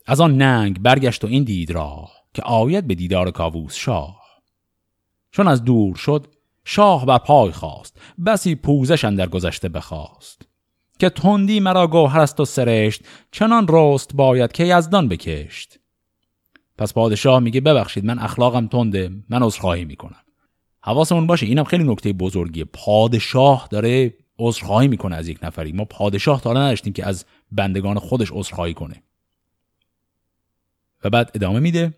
از 0.07 0.21
آن 0.21 0.37
ننگ 0.37 0.83
برگشت 0.83 1.25
و 1.25 1.27
این 1.27 1.45
دید 1.45 1.71
راه 1.71 2.13
که 2.35 2.43
آید 2.43 2.87
به 2.87 2.95
دیدار 2.95 3.31
کاووس 3.31 3.75
شاه. 3.75 4.23
چون 5.31 5.49
از 5.49 5.65
دور 5.65 5.97
شد 5.97 6.27
شاه 6.65 7.07
بر 7.07 7.19
پای 7.19 7.53
خواست 7.53 8.01
بسی 8.27 8.55
پوزش 8.55 9.05
در 9.05 9.29
گذشته 9.29 9.69
بخواست. 9.69 10.43
که 10.99 11.11
تندی 11.11 11.61
مرا 11.61 11.87
گوهر 11.87 12.21
است 12.21 12.41
و 12.41 12.45
سرشت 12.45 13.03
چنان 13.31 13.67
رست 13.69 14.17
باید 14.17 14.53
که 14.53 14.65
یزدان 14.65 15.09
بکشت. 15.09 15.79
پس 16.79 16.93
پادشاه 16.95 17.39
میگه 17.41 17.61
ببخشید 17.61 18.05
من 18.05 18.19
اخلاقم 18.19 18.67
تنده 18.67 19.11
من 19.29 19.43
عذرخواهی 19.43 19.85
می‌کنم. 19.85 20.21
حواسمون 20.81 21.27
باشه 21.27 21.47
اینم 21.47 21.65
خیلی 21.65 21.85
نکته 21.85 22.13
بزرگیه. 22.13 22.65
پادشاه 22.65 23.69
داره 23.71 24.15
عذرخواهی 24.39 24.89
می‌کنه 24.89 25.17
از 25.17 25.29
یک 25.29 25.39
نفری. 25.43 25.73
ما 25.73 25.85
پادشاه 25.85 26.41
تا 26.41 26.53
نداشتیم 26.53 26.93
که 26.93 27.07
از 27.07 27.25
بندگان 27.53 27.99
خودش 27.99 28.29
عذرخواهی 28.33 28.75
کنه. 28.75 29.03
و 31.05 31.11
بعد 31.11 31.31
ادامه 31.35 31.61
میده. 31.61 31.95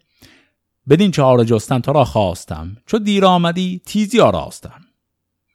بدین 0.89 1.11
چهار 1.11 1.45
جستم 1.45 1.79
تو 1.79 1.93
را 1.93 2.05
خواستم. 2.05 2.77
چو 2.87 2.99
دیر 2.99 3.25
آمدی 3.25 3.81
تیزی 3.87 4.21
آراستم. 4.21 4.81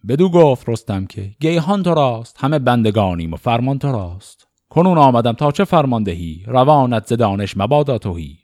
بدو 0.07 0.29
گفت 0.29 0.69
رستم 0.69 1.05
که 1.05 1.35
گیهان 1.39 1.83
تو 1.83 1.93
راست 1.93 2.37
همه 2.39 2.59
بندگانیم 2.59 3.33
و 3.33 3.35
فرمان 3.35 3.79
تو 3.79 3.91
راست. 3.91 4.47
کنون 4.69 4.97
آمدم 4.97 5.33
تا 5.33 5.51
چه 5.51 5.63
فرماندهی 5.63 6.43
روانت 6.47 7.07
ز 7.07 7.13
دانش 7.13 7.57
مبادا 7.57 7.97
توهی. 7.97 8.37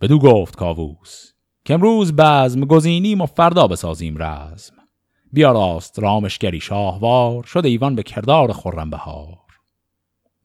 بدو 0.00 0.18
گفت 0.18 0.56
کاووس 0.56 1.32
که 1.64 1.74
امروز 1.74 2.12
بزم 2.12 2.60
گزینیم 2.60 3.20
و 3.20 3.26
فردا 3.26 3.66
بسازیم 3.66 4.22
رزم. 4.22 4.74
بیا 5.32 5.52
راست 5.52 5.98
رامشگری 5.98 6.60
شاهوار 6.60 7.42
شد 7.42 7.66
ایوان 7.66 7.94
به 7.94 8.02
کردار 8.02 8.52
خرم 8.52 8.90
بهار 8.90 9.38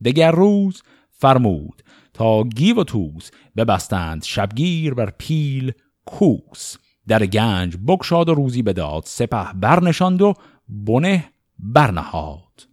دگر 0.06 0.32
روز 0.32 0.84
فرمود 1.10 1.84
تا 2.14 2.44
گیو 2.44 2.80
و 2.80 2.84
توز 2.84 3.32
ببستند 3.58 4.24
شبگیر 4.24 4.94
بر 4.94 5.14
پیل 5.18 5.72
کوس. 6.06 6.76
در 7.08 7.26
گنج 7.26 7.78
بکشاد 7.88 8.30
و 8.30 8.34
روزی 8.34 8.62
بداد 8.62 9.04
سپه 9.06 9.54
برنشاند 9.54 10.22
و 10.22 10.34
بنه 10.68 11.30
برنهاد. 11.60 12.68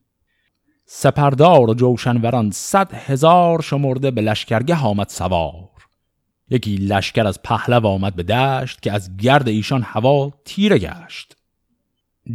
سپردار 0.87 1.71
و 1.71 1.75
جوشنوران 1.75 2.51
صد 2.51 2.95
هزار 2.95 3.63
شمرده 3.63 4.11
به 4.11 4.21
لشکرگه 4.21 4.81
آمد 4.83 5.09
سوار. 5.09 5.70
یکی 6.51 6.77
لشکر 6.77 7.27
از 7.27 7.43
پهلو 7.43 7.87
آمد 7.87 8.15
به 8.15 8.23
دشت 8.23 8.83
که 8.83 8.93
از 8.93 9.17
گرد 9.17 9.49
ایشان 9.49 9.83
هوا 9.83 10.33
تیره 10.45 10.79
گشت. 10.79 11.37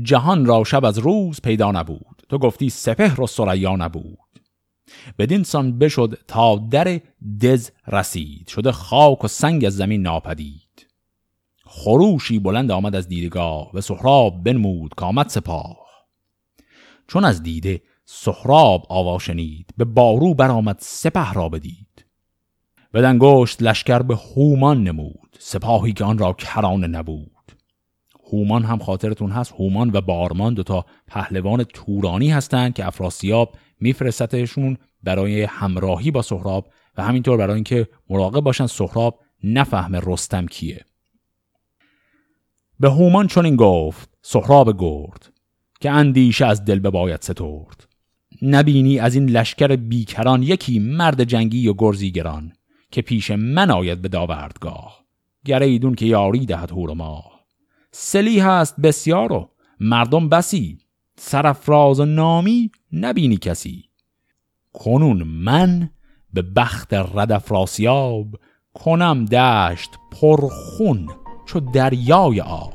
جهان 0.02 0.46
را 0.46 0.64
شب 0.64 0.86
از 0.86 0.98
روز 0.98 1.42
پیدا 1.42 1.72
نبود. 1.72 2.24
تو 2.30 2.38
گفتی 2.38 2.70
سپهر 2.70 3.22
و 3.22 3.28
سریا 3.28 3.76
نبود. 3.76 4.20
بدین 5.20 5.44
سان 5.44 5.80
بشد 5.80 6.20
تا 6.28 6.68
در 6.72 7.02
دز 7.42 7.70
رسید. 7.88 8.48
شده 8.48 8.72
خاک 8.72 9.24
و 9.24 9.28
سنگ 9.28 9.66
از 9.66 9.76
زمین 9.76 10.02
ناپدید. 10.02 10.88
خروشی 11.66 12.40
بلند 12.40 12.72
آمد 12.72 12.96
از 12.96 13.08
دیدگاه 13.08 13.72
و 13.74 13.82
سهراب 13.82 14.44
بنمود 14.44 14.94
کامت 14.96 15.30
سپاه. 15.30 15.78
چون 17.08 17.26
از 17.26 17.44
دیده 17.44 17.82
سهراب 18.06 18.86
آوا 18.90 19.20
شنید 19.20 19.70
به 19.78 19.86
بارو 19.86 20.34
برآمد 20.34 20.78
سپه 20.80 21.34
را 21.34 21.50
بدید. 21.50 21.85
بدن 22.96 23.18
گشت 23.22 23.62
لشکر 23.62 24.00
به 24.00 24.16
هومان 24.16 24.84
نمود 24.84 25.38
سپاهی 25.40 25.94
که 25.94 26.04
آن 26.04 26.18
را 26.18 26.34
کرانه 26.34 26.88
نبود. 26.88 27.52
هومان 28.32 28.64
هم 28.64 28.80
خاطرتون 28.80 29.32
هست 29.32 29.52
هومان 29.52 29.92
و 29.94 30.02
بارمان 30.02 30.54
دوتا 30.54 30.86
پهلوان 31.08 31.64
تورانی 31.64 32.32
هستند 32.32 32.74
که 32.74 32.88
افراسیاب 32.88 33.56
میفرستتشون 33.80 34.78
برای 35.04 35.44
همراهی 35.44 36.12
با 36.12 36.22
سهراب 36.22 36.68
و 36.98 37.04
همینطور 37.04 37.38
برای 37.38 37.56
اینکه 37.56 37.88
مراقب 38.10 38.40
باشن 38.40 38.66
سهراب 38.66 39.20
نفهم 39.44 39.96
رستم 39.96 40.46
کیه. 40.46 40.86
به 42.80 42.90
هومان 42.90 43.28
چنین 43.28 43.56
گفت 43.56 44.10
سهراب 44.22 44.80
گرد 44.80 45.34
که 45.80 45.92
اندیشه 45.92 46.46
از 46.46 46.66
دل 46.66 46.80
باید 46.80 47.22
سترد. 47.22 47.88
نبینی 48.42 49.00
از 49.00 49.16
این 49.16 49.30
لشکر 49.30 49.76
بیکران 49.76 50.44
یکی 50.44 50.80
مرد 50.80 51.24
جنگی 51.24 51.68
و 51.68 51.74
گرزیگران 51.78 52.52
که 52.96 53.02
پیش 53.02 53.32
من 53.32 53.72
آید 53.72 54.02
به 54.02 54.08
داوردگاه. 54.08 55.06
گره 55.46 55.66
ایدون 55.66 55.96
که 55.96 56.06
یاری 56.06 56.46
دهد 56.46 56.72
هور 56.72 56.94
ما 56.94 57.24
سلی 57.92 58.40
هست 58.40 58.76
بسیار 58.82 59.34
و 59.34 59.50
مردم 59.80 60.30
بسی. 60.30 60.78
سرفراز 61.18 62.00
و 62.00 62.06
نامی 62.06 62.72
نبینی 62.92 63.38
کسی. 63.38 63.84
کنون 64.74 65.24
من 65.24 65.90
به 66.34 66.42
بخت 66.42 66.94
ردف 66.94 67.52
راسیاب 67.52 68.28
کنم 68.74 69.26
دشت 69.26 69.90
پرخون 70.12 71.08
چو 71.46 71.60
دریای 71.60 72.42
آب. 72.42 72.75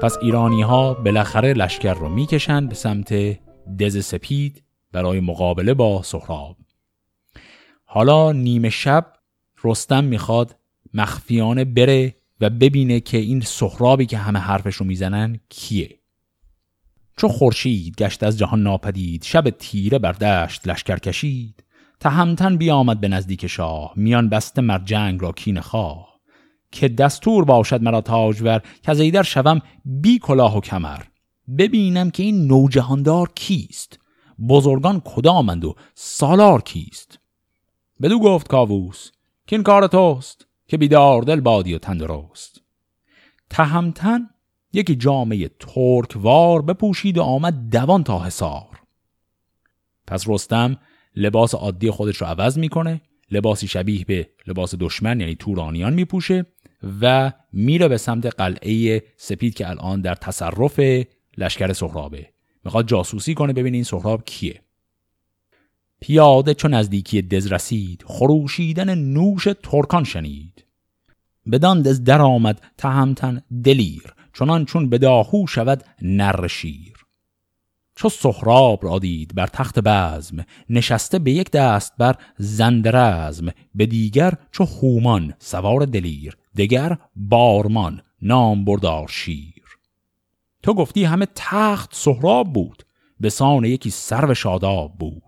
پس 0.00 0.18
ایرانی 0.22 0.62
ها 0.62 0.94
بالاخره 0.94 1.52
لشکر 1.52 1.94
رو 1.94 2.08
می‌کشند 2.08 2.68
به 2.68 2.74
سمت 2.74 3.14
دز 3.78 4.04
سپید 4.04 4.62
برای 4.92 5.20
مقابله 5.20 5.74
با 5.74 6.02
سهراب. 6.02 6.56
حالا 7.84 8.32
نیمه 8.32 8.70
شب 8.70 9.12
رستم 9.64 10.04
می‌خواد 10.04 10.56
مخفیانه 10.94 11.64
بره 11.64 12.16
و 12.40 12.50
ببینه 12.50 13.00
که 13.00 13.18
این 13.18 13.40
سهرابی 13.40 14.06
که 14.06 14.18
همه 14.18 14.38
حرفش 14.38 14.74
رو 14.74 14.86
می‌زنن 14.86 15.40
کیه. 15.48 15.98
چو 17.16 17.28
خورشید 17.28 17.96
گشت 17.96 18.22
از 18.22 18.38
جهان 18.38 18.62
ناپدید 18.62 19.24
شب 19.24 19.50
تیره 19.50 19.98
بر 19.98 20.12
دشت 20.12 20.68
لشکر 20.68 20.98
کشید 20.98 21.64
تهمتن 22.00 22.56
بیامد 22.56 23.00
به 23.00 23.08
نزدیک 23.08 23.46
شاه 23.46 23.92
میان 23.96 24.28
بسته 24.28 24.62
مر 24.62 24.78
جنگ 24.78 25.22
را 25.22 25.32
کین 25.32 25.60
خواه. 25.60 26.09
که 26.70 26.88
دستور 26.88 27.44
باشد 27.44 27.82
مرا 27.82 28.00
تاجور 28.00 28.58
که 28.58 28.90
از 28.90 29.00
ایدر 29.00 29.22
شوم 29.22 29.62
بی 29.84 30.18
کلاه 30.18 30.56
و 30.56 30.60
کمر. 30.60 31.02
ببینم 31.58 32.10
که 32.10 32.22
این 32.22 32.46
نوجهاندار 32.46 33.30
کیست. 33.34 33.98
بزرگان 34.48 35.02
کدامند 35.04 35.64
و 35.64 35.74
سالار 35.94 36.62
کیست؟ 36.62 37.18
بدو 38.02 38.18
گفت 38.18 38.48
کاووس 38.48 39.10
که 39.46 39.56
این 39.56 39.62
کار 39.62 39.86
توست 39.86 40.46
که 40.66 40.76
بیدار 40.76 41.22
دل 41.22 41.40
بادی 41.40 41.74
و 41.74 41.78
تندرست. 41.78 42.62
تهمتن 43.50 44.20
یکی 44.72 44.96
جامعه 44.96 45.50
ترکوار 45.58 46.62
بپوشید 46.62 47.18
و 47.18 47.22
آمد 47.22 47.70
دوان 47.70 48.04
تا 48.04 48.24
حسار 48.24 48.80
پس 50.06 50.28
رستم 50.28 50.76
لباس 51.16 51.54
عادی 51.54 51.90
خودش 51.90 52.16
رو 52.16 52.26
عوض 52.26 52.58
می‌کنه 52.58 53.00
لباسی 53.30 53.68
شبیه 53.68 54.04
به 54.04 54.28
لباس 54.46 54.74
دشمن 54.80 55.20
یعنی 55.20 55.34
تورانیان 55.34 55.94
میپوشه 55.94 56.46
و 57.00 57.32
میره 57.52 57.88
به 57.88 57.96
سمت 57.96 58.26
قلعه 58.26 59.02
سپید 59.16 59.54
که 59.54 59.70
الان 59.70 60.00
در 60.00 60.14
تصرف 60.14 60.80
لشکر 61.38 61.72
سهرابه. 61.72 62.26
می‌خواد 62.64 62.88
جاسوسی 62.88 63.34
کنه 63.34 63.52
ببینه 63.52 63.76
این 63.76 63.84
سهراب 63.84 64.24
کیه. 64.24 64.60
پیاده 66.00 66.54
چون 66.54 66.74
نزدیکی 66.74 67.22
دز 67.22 67.52
رسید 67.52 68.04
خروشیدن 68.06 68.94
نوش 68.98 69.48
ترکان 69.62 70.04
شنید. 70.04 70.64
بدان 71.52 71.82
دز 71.82 72.04
در 72.04 72.20
آمد 72.20 72.60
تهمتن 72.78 73.42
دلیر 73.64 74.14
چنان 74.38 74.64
چون 74.64 74.88
به 74.88 74.98
داهو 74.98 75.46
شود 75.46 75.84
نر 76.02 76.46
شیر. 76.46 76.94
چو 77.96 78.08
سهراب 78.08 78.84
را 78.84 78.98
دید 78.98 79.34
بر 79.34 79.46
تخت 79.46 79.78
بزم 79.78 80.44
نشسته 80.70 81.18
به 81.18 81.30
یک 81.30 81.50
دست 81.50 81.92
بر 81.98 82.16
زندرزم 82.38 83.48
به 83.74 83.86
دیگر 83.86 84.34
چو 84.52 84.64
هومان 84.64 85.34
سوار 85.38 85.84
دلیر. 85.84 86.36
دگر 86.56 86.98
بارمان 87.16 88.02
نام 88.22 88.64
بردار 88.64 89.08
شیر 89.08 89.64
تو 90.62 90.74
گفتی 90.74 91.04
همه 91.04 91.26
تخت 91.34 91.94
سهراب 91.94 92.52
بود 92.52 92.82
به 93.20 93.30
سان 93.30 93.64
یکی 93.64 93.90
سرو 93.90 94.34
شاداب 94.34 94.98
بود. 94.98 95.22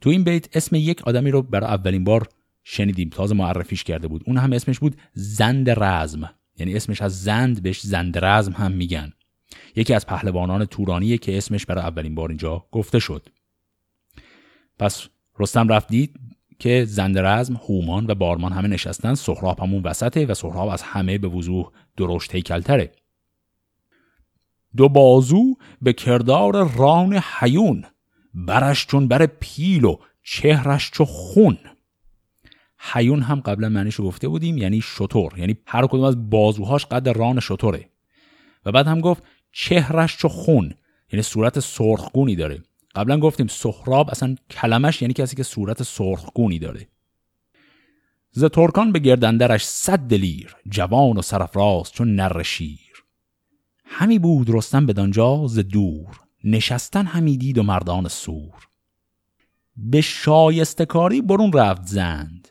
تو 0.00 0.10
این 0.10 0.24
بیت 0.24 0.56
اسم 0.56 0.76
یک 0.76 1.02
آدمی 1.02 1.30
رو 1.30 1.42
برای 1.42 1.70
اولین 1.70 2.04
بار 2.04 2.28
شنیدیم 2.64 3.08
تازه 3.08 3.34
معرفیش 3.34 3.84
کرده 3.84 4.08
بود. 4.08 4.22
اون 4.26 4.36
هم 4.36 4.52
اسمش 4.52 4.78
بود 4.78 4.96
زند 5.12 5.70
رزم 5.70 6.30
یعنی 6.58 6.76
اسمش 6.76 7.02
از 7.02 7.22
زند 7.22 7.62
بهش 7.62 7.80
زند 7.80 8.24
رزم 8.24 8.52
هم 8.52 8.72
میگن. 8.72 9.12
یکی 9.76 9.94
از 9.94 10.06
پهلوانان 10.06 10.64
تورانیه 10.64 11.18
که 11.18 11.38
اسمش 11.38 11.66
برای 11.66 11.84
اولین 11.84 12.14
بار 12.14 12.28
اینجا 12.28 12.66
گفته 12.72 12.98
شد. 12.98 13.28
پس 14.78 15.08
رستم 15.38 15.68
رفت 15.68 15.88
دید 15.88 16.20
که 16.58 16.84
زندرزم، 16.84 17.54
هومان 17.54 18.06
و 18.08 18.14
بارمان 18.14 18.52
همه 18.52 18.68
نشستن 18.68 19.14
سهراب 19.14 19.60
همون 19.60 19.82
وسطه 19.82 20.26
و 20.26 20.34
سهراب 20.34 20.68
از 20.68 20.82
همه 20.82 21.18
به 21.18 21.28
وضوح 21.28 21.70
درشت 21.96 22.34
هیکلتره. 22.34 22.92
دو 24.76 24.88
بازو 24.88 25.54
به 25.82 25.92
کردار 25.92 26.72
ران 26.72 27.22
حیون 27.38 27.84
برش 28.34 28.86
چون 28.86 29.08
بر 29.08 29.26
پیل 29.26 29.84
و 29.84 29.96
چهرش 30.22 30.90
چو 30.90 31.04
خون. 31.04 31.58
حیون 32.78 33.22
هم 33.22 33.40
قبلا 33.40 33.68
معنیشو 33.68 34.04
گفته 34.04 34.28
بودیم 34.28 34.58
یعنی 34.58 34.80
شطور 34.80 35.38
یعنی 35.38 35.56
هر 35.66 35.86
کدوم 35.86 36.04
از 36.04 36.30
بازوهاش 36.30 36.86
قد 36.86 37.08
ران 37.08 37.40
شطوره. 37.40 37.88
و 38.64 38.72
بعد 38.72 38.86
هم 38.86 39.00
گفت 39.00 39.22
چهرش 39.52 40.16
چو 40.16 40.28
خون 40.28 40.74
یعنی 41.12 41.22
صورت 41.22 41.60
سرخگونی 41.60 42.36
داره. 42.36 42.62
قبلا 42.98 43.18
گفتیم 43.18 43.46
سهراب 43.46 44.10
اصلا 44.10 44.34
کلمش 44.50 45.02
یعنی 45.02 45.14
کسی 45.14 45.36
که 45.36 45.42
صورت 45.42 45.82
سرخگونی 45.82 46.58
داره. 46.58 46.88
ز 48.30 48.44
ترکان 48.44 48.92
به 48.92 48.98
گردندرش 48.98 49.64
صد 49.64 49.98
دلیر 49.98 50.56
جوان 50.68 51.16
و 51.16 51.22
سرفراز 51.22 51.92
چون 51.92 52.14
نر 52.14 52.42
شیر. 52.42 53.04
همی 53.84 54.18
بود 54.18 54.50
رستم 54.50 54.86
بدانجا 54.86 55.46
ز 55.46 55.58
دور 55.58 56.20
نشستن 56.44 57.06
همی 57.06 57.36
دید 57.36 57.58
و 57.58 57.62
مردان 57.62 58.08
سور. 58.08 58.68
به 59.76 60.00
شایستکاری 60.00 61.22
برون 61.22 61.52
رفت 61.52 61.86
زند 61.86 62.48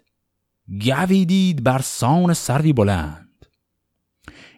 گوی 0.68 1.26
دید 1.26 1.64
بر 1.64 1.80
سان 1.80 2.34
سروی 2.34 2.74
بلند. 2.74 3.46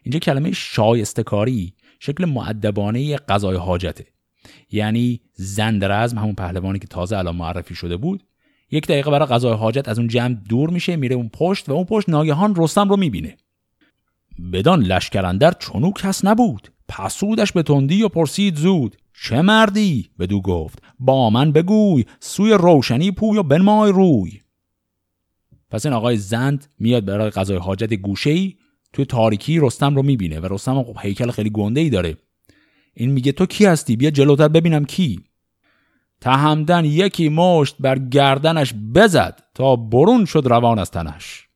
اینجا 0.04 0.19
کلمه 0.19 0.52
شایستکاری 0.52 1.73
شکل 1.99 2.25
معدبانه 2.25 3.15
قضای 3.15 3.58
حاجته. 3.58 4.19
یعنی 4.71 5.21
زندرزم 5.34 6.17
همون 6.17 6.36
پهلوانی 6.36 6.80
که 6.80 6.88
تازه 6.88 7.17
الان 7.17 7.36
معرفی 7.36 7.75
شده 7.75 7.97
بود 7.97 8.23
یک 8.71 8.88
دقیقه 8.88 9.12
برای 9.12 9.28
قضای 9.28 9.54
حاجت 9.54 9.88
از 9.88 9.99
اون 9.99 10.08
جمع 10.08 10.34
دور 10.49 10.69
میشه 10.69 10.95
میره 10.95 11.15
اون 11.15 11.30
پشت 11.30 11.69
و 11.69 11.73
اون 11.73 11.86
پشت 11.86 12.10
ناگهان 12.10 12.56
رستم 12.58 12.89
رو 12.89 12.97
می‌بینه. 12.97 13.38
بدان 14.54 14.84
لشکرندر 14.84 15.54
چونو 15.60 15.91
کس 15.91 16.25
نبود. 16.25 16.71
پسودش 16.88 17.52
به 17.52 17.63
تندی 17.63 18.04
و 18.04 18.08
پرسید 18.08 18.56
زود 18.56 18.95
چه 19.23 19.41
مردی؟ 19.41 20.10
بدو 20.19 20.41
گفت 20.41 20.84
با 20.99 21.30
من 21.30 21.52
بگوی 21.52 22.06
سوی 22.19 22.54
روشنی 22.54 23.12
پوی 23.12 23.38
و 23.38 23.43
بنمای 23.43 23.91
روی. 23.91 24.39
پس 25.71 25.86
این 25.86 25.95
آقای 25.95 26.17
زند 26.17 26.67
میاد 26.80 27.06
برای 27.06 27.30
قضای 27.30 27.58
حاجت 27.58 27.93
گوشه 27.93 28.30
ای 28.30 28.56
توی 28.93 29.06
تاریکی 29.06 29.60
رستم 29.60 29.95
رو 29.95 30.04
می‌بینه 30.04 30.39
و 30.39 30.54
رستم 30.54 30.84
خب 30.84 30.97
هیکل 31.02 31.32
خیلی 31.32 31.49
گنده 31.49 31.82
ای 31.82 31.89
داره. 31.89 32.17
این 33.00 33.12
میگه 33.12 33.32
تو 33.32 33.46
کی 33.46 33.66
هستی؟ 33.66 33.96
بیا 33.96 34.10
جلوتر 34.10 34.48
ببینم 34.48 34.86
کی. 34.86 35.20
تهمدن 36.22 36.86
یکی 36.86 37.30
مشت 37.30 37.76
بر 37.80 38.00
گردنش 38.00 38.74
بزد 38.96 39.40
تا 39.56 39.76
برون 39.76 40.26
شد 40.26 40.44
روان 40.46 40.80
از 40.80 40.92
تنش. 40.92 41.48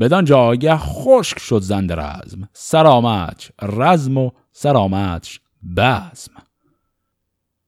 بدان 0.00 0.24
جایگه 0.24 0.76
خشک 0.76 1.38
شد 1.38 1.60
زند 1.60 1.92
رزم. 1.92 2.48
سرامت 2.52 3.50
رزم 3.62 4.18
و 4.18 4.30
سرامتش 4.52 5.40
بزم. 5.76 6.32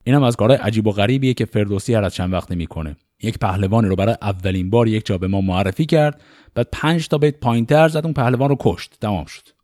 اینم 0.04 0.22
از 0.22 0.36
کارهای 0.36 0.58
عجیب 0.58 0.86
و 0.86 0.92
غریبیه 0.92 1.34
که 1.34 1.44
فردوسی 1.44 1.94
هر 1.94 2.04
از 2.04 2.14
چند 2.14 2.32
وقت 2.32 2.50
می‌کنه. 2.50 2.96
یک 3.22 3.38
پهلوان 3.38 3.84
رو 3.84 3.96
برای 3.96 4.16
اولین 4.22 4.70
بار 4.70 4.88
یک 4.88 5.06
جا 5.06 5.18
به 5.18 5.28
ما 5.28 5.40
معرفی 5.40 5.86
کرد 5.86 6.22
بعد 6.54 6.68
پنج 6.72 7.08
تا 7.08 7.18
بیت 7.18 7.40
پایینتر 7.40 7.88
زد 7.88 8.04
اون 8.04 8.12
پهلوان 8.12 8.48
رو 8.48 8.56
کشت. 8.60 8.96
تمام 9.00 9.24
شد. 9.24 9.55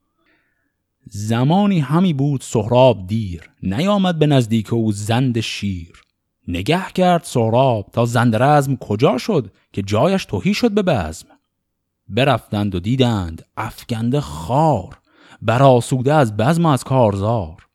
زمانی 1.15 1.81
همی 1.81 2.13
بود 2.13 2.41
سهراب 2.41 3.07
دیر 3.07 3.51
نیامد 3.63 4.19
به 4.19 4.27
نزدیک 4.27 4.73
او 4.73 4.93
زند 4.93 5.41
شیر. 5.41 6.03
نگه 6.49 6.85
کرد 6.95 7.23
سهراب 7.25 7.91
تا 7.93 8.05
زندرزم 8.05 8.77
کجا 8.77 9.19
شد 9.19 9.53
که 9.73 9.83
جایش 9.83 10.25
توهی 10.25 10.55
شد 10.55 10.71
به 10.71 10.83
بزم. 10.83 11.27
برفتند 12.09 12.75
و 12.75 12.81
دیدند 12.81 13.45
افگنده 13.57 14.21
خار 14.21 14.99
براسوده 15.43 16.15
از 16.15 16.37
بزم 16.37 16.67
از 16.67 16.85
کارزار. 16.85 17.67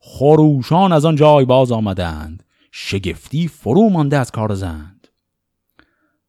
خروشان 0.00 0.92
از 0.92 1.04
آن 1.04 1.16
جای 1.16 1.44
باز 1.44 1.72
آمدند 1.72 2.42
شگفتی 2.72 3.48
فرو 3.48 3.88
مانده 3.88 4.18
از 4.18 4.30
کار 4.30 4.54
زند. 4.54 5.08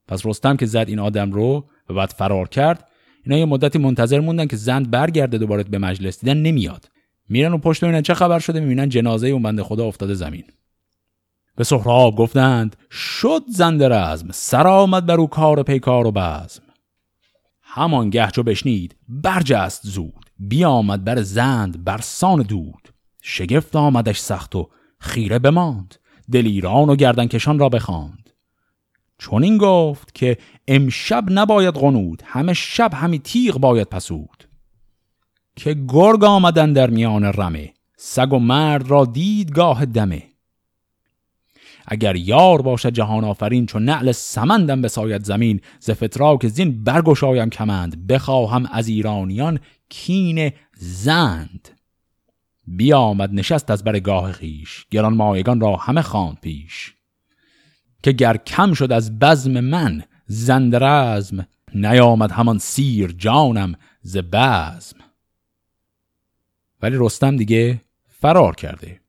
پس 0.07 0.25
رستم 0.25 0.57
که 0.57 0.65
زد 0.65 0.85
این 0.87 0.99
آدم 0.99 1.31
رو 1.31 1.65
و 1.89 1.93
بعد 1.93 2.09
فرار 2.09 2.47
کرد 2.47 2.90
اینا 3.23 3.37
یه 3.37 3.45
مدتی 3.45 3.79
منتظر 3.79 4.19
موندن 4.19 4.45
که 4.45 4.55
زند 4.55 4.91
برگرده 4.91 5.37
دوباره 5.37 5.63
به 5.63 5.77
مجلس. 5.77 6.19
دیدن 6.19 6.37
نمیاد. 6.37 6.89
میرن 7.29 7.53
و 7.53 7.57
پشت 7.57 7.83
ببینن 7.83 8.01
چه 8.01 8.13
خبر 8.13 8.39
شده؟ 8.39 8.59
می‌بینن 8.59 8.89
جنازه 8.89 9.27
اون 9.27 9.43
بنده 9.43 9.63
خدا 9.63 9.85
افتاده 9.85 10.13
زمین. 10.13 10.43
به 11.55 11.63
سهراب 11.63 12.15
گفتند 12.15 12.75
شد 12.91 13.43
زنده 13.49 13.89
رزم 13.89 14.27
سر 14.31 14.67
آمد 14.67 15.05
بر 15.05 15.15
او 15.19 15.27
کار 15.27 15.63
پیکار 15.63 16.07
و 16.07 16.11
بزم. 16.11 16.63
همان 17.61 18.09
گه 18.09 18.27
چو 18.31 18.43
بشنید 18.43 18.95
برجست 19.07 19.81
زود 19.87 20.25
بیامد 20.39 21.03
بر 21.03 21.21
زند 21.21 21.83
بر 21.83 21.97
سان 21.97 22.41
دود. 22.41 22.93
شگفت 23.21 23.75
آمدش 23.75 24.19
سخت 24.19 24.55
و 24.55 24.69
خیره 24.99 25.39
بماند. 25.39 25.95
دلیران 26.31 26.89
و 26.89 26.95
گردنکشان 26.95 27.59
را 27.59 27.69
بخواند. 27.69 28.20
چون 29.21 29.43
این 29.43 29.57
گفت 29.57 30.15
که 30.15 30.37
امشب 30.67 31.25
نباید 31.29 31.73
غنود 31.73 32.23
همه 32.25 32.53
شب 32.53 32.93
همی 32.93 33.19
تیغ 33.19 33.57
باید 33.57 33.89
پسود. 33.89 34.43
که 35.55 35.75
گرگ 35.87 36.23
آمدن 36.23 36.73
در 36.73 36.89
میان 36.89 37.23
رمه 37.23 37.73
سگ 37.97 38.33
و 38.33 38.39
مرد 38.39 38.87
را 38.87 39.05
دیدگاه 39.05 39.85
دمه. 39.85 40.23
اگر 41.87 42.15
یار 42.15 42.61
باشد 42.61 42.89
جهان 42.89 43.23
آفرین 43.23 43.65
چون 43.65 43.85
نعل 43.85 44.11
سمندم 44.11 44.81
بساید 44.81 45.23
زمین 45.23 45.61
ز 45.79 45.91
فتراک 45.91 46.47
زین 46.47 46.83
برگشایم 46.83 47.49
کمند 47.49 48.07
بخواهم 48.07 48.65
از 48.71 48.87
ایرانیان 48.87 49.59
کین 49.89 50.51
زند. 50.77 51.69
بیامد 52.67 53.33
نشست 53.33 53.71
از 53.71 53.83
برگاه 53.83 54.31
خیش 54.31 54.85
گران 54.91 55.13
مایگان 55.13 55.59
را 55.59 55.75
همه 55.75 56.01
خواند 56.01 56.39
پیش. 56.41 56.93
که 58.03 58.11
گر 58.11 58.37
کم 58.37 58.73
شد 58.73 58.91
از 58.91 59.19
بزم 59.19 59.59
من 59.59 60.03
زندرزم 60.25 61.47
نیامد 61.73 62.31
همان 62.31 62.57
سیر 62.57 63.11
جانم 63.11 63.75
ز 64.01 64.17
بزم. 64.17 64.97
ولی 66.81 66.95
رستم 66.99 67.37
دیگه 67.37 67.81
فرار 68.09 68.55
کرده. 68.55 69.01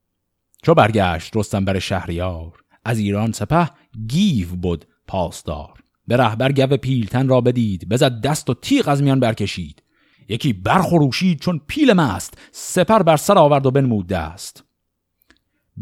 چو 0.62 0.74
برگشت 0.74 1.36
رستم 1.36 1.64
بر 1.64 1.78
شهریار 1.78 2.52
از 2.84 2.98
ایران 2.98 3.32
سپه 3.32 3.70
گیو 4.08 4.48
بود 4.48 4.84
پاسدار. 5.06 5.82
به 6.06 6.16
رهبر 6.16 6.52
گو 6.52 6.76
پیلتن 6.76 7.28
را 7.28 7.40
بدید 7.40 7.88
بزد 7.88 8.20
دست 8.20 8.50
و 8.50 8.54
تیغ 8.54 8.88
از 8.88 9.02
میان 9.02 9.20
برکشید. 9.20 9.82
یکی 10.28 10.52
برخروشید 10.52 11.40
چون 11.40 11.60
پیل 11.66 11.92
مست 11.92 12.38
سپر 12.52 13.02
بر 13.02 13.16
سر 13.16 13.38
آورد 13.38 13.66
و 13.66 13.70
بنمود 13.70 14.06
دست. 14.06 14.64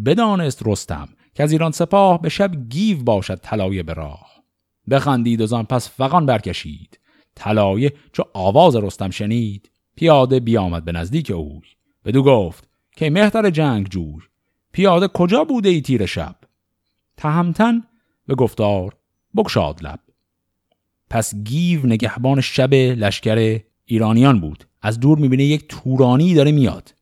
بدانست 0.05 0.62
رستم 0.66 1.09
که 1.40 1.44
از 1.44 1.53
ایران 1.53 1.72
سپاه 1.72 2.22
به 2.22 2.29
شب 2.29 2.68
گیو 2.68 3.03
باشد 3.03 3.40
طلایه 3.42 3.83
به 3.83 3.92
راه. 3.92 4.42
بخندید 4.90 5.40
و 5.40 5.46
زان 5.46 5.64
پس 5.64 5.90
فقان 5.90 6.26
برکشید. 6.26 6.98
طلایه 7.35 7.92
چو 8.12 8.24
آواز 8.33 8.76
رستم 8.76 9.11
شنید. 9.11 9.70
پیاده 9.96 10.40
بیامد 10.40 10.85
به 10.85 10.92
نزدیک 10.92 11.31
اوی. 11.31 11.61
بدو 12.05 12.22
گفت 12.22 12.68
که 12.96 13.11
مهتر 13.11 13.50
جنگ 13.50 13.88
جوی؟ 13.88 14.20
پیاده 14.72 15.09
کجا 15.09 15.44
بوده 15.44 15.68
ای 15.68 15.81
تیر 15.81 16.07
شب؟ 16.07 16.37
تهمتن؟ 17.16 17.83
به 18.26 18.35
گفتار 18.35 18.96
بکشاد 19.37 19.83
لب. 19.83 20.00
پس 21.11 21.35
گیو 21.35 21.87
نگهبان 21.87 22.40
شب 22.40 22.74
لشکر 22.74 23.61
ایرانیان 23.85 24.40
بود. 24.40 24.64
از 24.83 25.00
دور 25.00 25.18
می‌بینه 25.18 25.44
یک 25.44 25.68
تورانی 25.68 26.35
داره 26.35 26.53
میاد. 26.53 26.94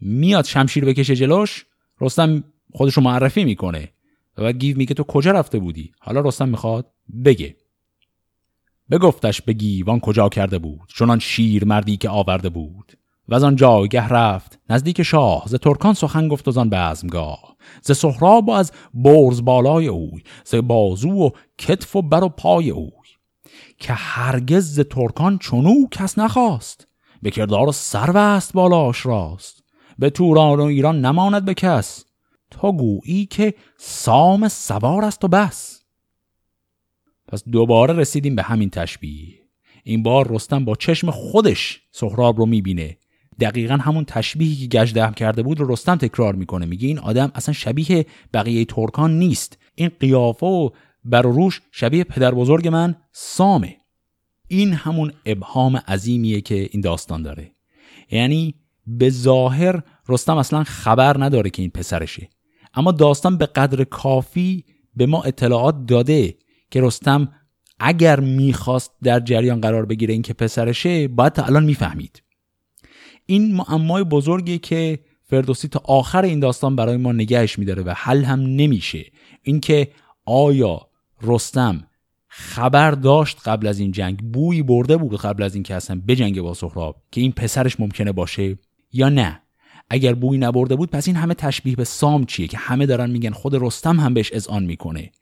میاد 0.00 0.44
شمشیر 0.44 0.84
بکشه 0.84 1.16
جلوش 1.16 1.66
رستم 2.00 2.44
خودش 2.72 2.94
رو 2.94 3.02
معرفی 3.02 3.44
می‌کنه 3.44 3.88
و 4.38 4.42
بعد 4.42 4.58
گیو 4.58 4.76
میگه 4.76 4.94
تو 4.94 5.04
کجا 5.04 5.30
رفته 5.30 5.58
بودی؟ 5.58 5.92
حالا 6.00 6.20
رستم 6.20 6.48
می‌خواد 6.48 6.86
بگه. 7.24 7.56
بگفتش 8.90 9.42
به 9.42 9.52
گیوان 9.52 10.00
کجا 10.00 10.28
کرده 10.28 10.58
بود؟ 10.58 10.88
چنان 10.98 11.18
شیر 11.18 11.64
مردی 11.64 11.96
که 11.96 12.08
آورده 12.08 12.48
بود. 12.48 12.92
و 13.28 13.34
از 13.34 13.44
آن 13.44 13.56
جایگه 13.56 14.08
رفت 14.08 14.58
نزدیک 14.70 15.02
شاه 15.02 15.44
ز 15.46 15.54
ترکان 15.54 15.94
سخن 15.94 16.28
گفت 16.28 16.48
از 16.48 16.58
آن 16.58 16.70
بزمگاه. 16.70 17.56
ز 17.82 17.92
سهراب 17.92 18.48
و 18.48 18.52
از 18.52 18.72
برز 18.94 19.44
بالای 19.44 19.86
اوی 19.86 20.22
ز 20.44 20.54
بازو 20.54 21.10
و 21.10 21.30
کتف 21.58 21.96
و 21.96 22.02
بر 22.02 22.24
و 22.24 22.28
پای 22.28 22.70
اوی. 22.70 22.90
که 23.78 23.92
هرگز 23.92 24.74
ز 24.74 24.80
ترکان 24.80 25.38
چنو 25.38 25.88
کس 25.90 26.18
نخواست. 26.18 26.86
به 27.22 27.30
کردار 27.30 27.68
و 27.68 28.16
است 28.16 28.52
بالاش 28.52 29.06
راست. 29.06 29.62
به 29.98 30.10
توران 30.10 30.60
و 30.60 30.62
ایران 30.62 31.04
نماند 31.04 31.44
به 31.44 31.54
کس. 31.54 32.04
تا 32.50 32.72
گویی 32.72 33.26
که 33.26 33.54
سام 33.76 34.48
سوار 34.48 35.04
است 35.04 35.24
و 35.24 35.28
بس. 35.28 35.80
پس 37.28 37.44
دوباره 37.44 37.94
رسیدیم 37.94 38.34
به 38.34 38.42
همین 38.42 38.70
تشبیه. 38.70 39.34
این 39.84 40.02
بار 40.02 40.32
رستم 40.34 40.64
با 40.64 40.74
چشم 40.74 41.10
خودش 41.10 41.80
سهراب 41.92 42.38
رو 42.38 42.46
می‌بینه. 42.46 42.96
دقیقا 43.40 43.74
همون 43.74 44.04
تشبیهی 44.04 44.68
که 44.68 44.78
گجدهم 44.78 45.14
کرده 45.14 45.42
بود 45.42 45.60
رو 45.60 45.72
رستم 45.72 45.96
تکرار 45.96 46.34
می‌کنه. 46.34 46.66
میگه 46.66 46.88
این 46.88 46.98
آدم 46.98 47.32
اصلا 47.34 47.54
شبیه 47.54 48.06
بقیه 48.34 48.64
ترکان 48.64 49.18
نیست. 49.18 49.58
این 49.74 49.90
قیافه 50.00 50.46
و 50.46 50.70
بر 51.04 51.22
روش 51.22 51.60
شبیه 51.70 52.04
پدر 52.04 52.34
بزرگ 52.34 52.68
من 52.68 52.96
سامه. 53.12 53.76
این 54.48 54.72
همون 54.72 55.12
ابهام 55.26 55.76
عظیمیه 55.76 56.40
که 56.40 56.68
این 56.70 56.80
داستان 56.80 57.22
داره. 57.22 57.50
یعنی 58.10 58.54
به 58.86 59.10
ظاهر 59.10 59.82
رستم 60.08 60.36
اصلا 60.36 60.64
خبر 60.64 61.24
نداره 61.24 61.50
که 61.50 61.62
این 61.62 61.70
پسرشه. 61.70 62.28
اما 62.74 62.92
داستان 62.92 63.36
به 63.36 63.46
قدر 63.46 63.84
کافی 63.84 64.64
به 64.96 65.06
ما 65.06 65.22
اطلاعات 65.22 65.86
داده 65.86 66.34
که 66.70 66.80
رستم 66.80 67.28
اگر 67.80 68.20
می‌خواست 68.20 68.92
در 69.02 69.20
جریان 69.20 69.60
قرار 69.60 69.86
بگیره 69.86 70.12
این 70.12 70.22
که 70.22 70.34
پسرشه 70.34 71.08
باید 71.08 71.32
تا 71.32 71.44
الان 71.44 71.64
می‌فهمید. 71.64 72.22
این 73.26 73.54
معمای 73.54 74.04
بزرگی 74.04 74.58
که 74.58 74.98
فردوسی 75.24 75.68
تا 75.68 75.80
آخر 75.84 76.22
این 76.22 76.40
داستان 76.40 76.76
برای 76.76 76.96
ما 76.96 77.12
نگهش 77.12 77.58
میداره 77.58 77.82
و 77.82 77.94
حل 77.96 78.24
هم 78.24 78.40
نمیشه. 78.40 79.04
اینکه 79.42 79.88
آیا 80.24 80.88
رستم 81.22 81.86
خبر 82.28 82.90
داشت 82.90 83.38
قبل 83.44 83.66
از 83.66 83.78
این 83.78 83.92
جنگ 83.92 84.18
بوی 84.32 84.62
برده 84.62 84.96
بود 84.96 85.20
قبل 85.20 85.42
از 85.42 85.54
این 85.54 85.62
که 85.62 85.74
اصلا 85.74 86.02
بجنگه 86.08 86.42
با 86.42 86.54
سهراب 86.54 87.02
که 87.10 87.20
این 87.20 87.32
پسرش 87.32 87.80
ممکنه 87.80 88.12
باشه 88.12 88.58
یا 88.92 89.08
نه؟ 89.08 89.42
اگر 89.90 90.14
بوی 90.14 90.38
نبرده 90.38 90.76
بود 90.76 90.90
پس 90.90 91.08
این 91.08 91.16
همه 91.16 91.34
تشبیه 91.34 91.76
به 91.76 91.84
سام 91.84 92.24
چیه 92.24 92.48
که 92.48 92.58
همه 92.58 92.86
دارن 92.86 93.10
میگن 93.10 93.30
خود 93.30 93.54
رستم 93.54 94.00
هم 94.00 94.14
بهش 94.14 94.32
اذعان 94.32 94.64
می‌کنه. 94.64 95.12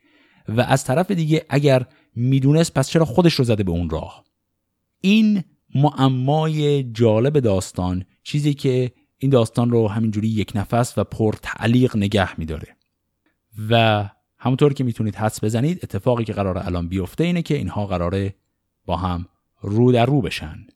و 0.48 0.61
از 0.61 0.85
طرف 0.85 1.11
دیگه 1.11 1.46
اگر 1.48 1.87
می‌دونست 2.16 2.74
پس 2.74 2.88
چرا 2.88 3.04
خودش 3.04 3.35
رو 3.35 3.44
زده 3.44 3.62
به 3.62 3.70
اون 3.70 3.90
راه؟ 3.90 4.24
این 5.00 5.44
معمای 5.74 6.83
جالب 6.83 7.38
داستان 7.38 8.04
چیزی 8.22 8.54
که 8.54 8.92
این 9.18 9.31
داستان 9.31 9.70
رو 9.70 9.88
همینجوری 9.88 10.28
یک 10.28 10.52
نفس 10.54 10.98
و 10.98 11.04
پر 11.04 11.35
تعلیق 11.42 11.96
نگه 11.96 12.40
میداره. 12.40 12.76
و 13.70 14.04
همونطور 14.38 14.72
که 14.72 14.85
می‌تونید 14.85 15.16
حدس 15.16 15.44
بزنید 15.44 15.81
اتفاقی 15.83 16.24
که 16.24 16.33
قرار 16.33 16.59
الان 16.59 16.88
بیفته 16.88 17.24
اینه 17.24 17.42
که 17.42 17.54
اینها 17.57 17.87
قراره 17.87 18.35
با 18.87 18.96
هم 18.96 19.26
رو 19.61 19.92
در 19.92 20.07
رو 20.07 20.20
بشن. 20.20 20.66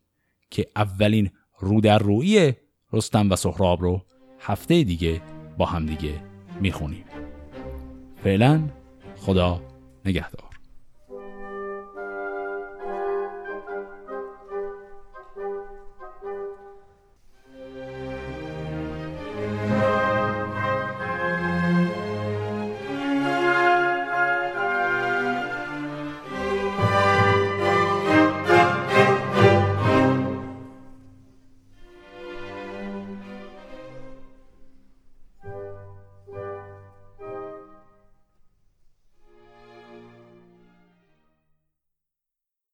که 0.49 0.67
اولین 0.75 1.29
رو 1.59 1.81
در 1.81 1.99
روی 1.99 2.53
رستم 2.93 3.31
و 3.31 3.35
سهراب 3.35 3.81
رو 3.81 4.01
هفته 4.39 4.83
دیگه 4.83 5.21
با 5.57 5.65
هم 5.65 5.85
دیگه 5.85 6.13
می‌خونیم. 6.61 7.03
فعلا 8.23 8.61
خدا 9.17 9.61
نگهدار. 10.05 10.52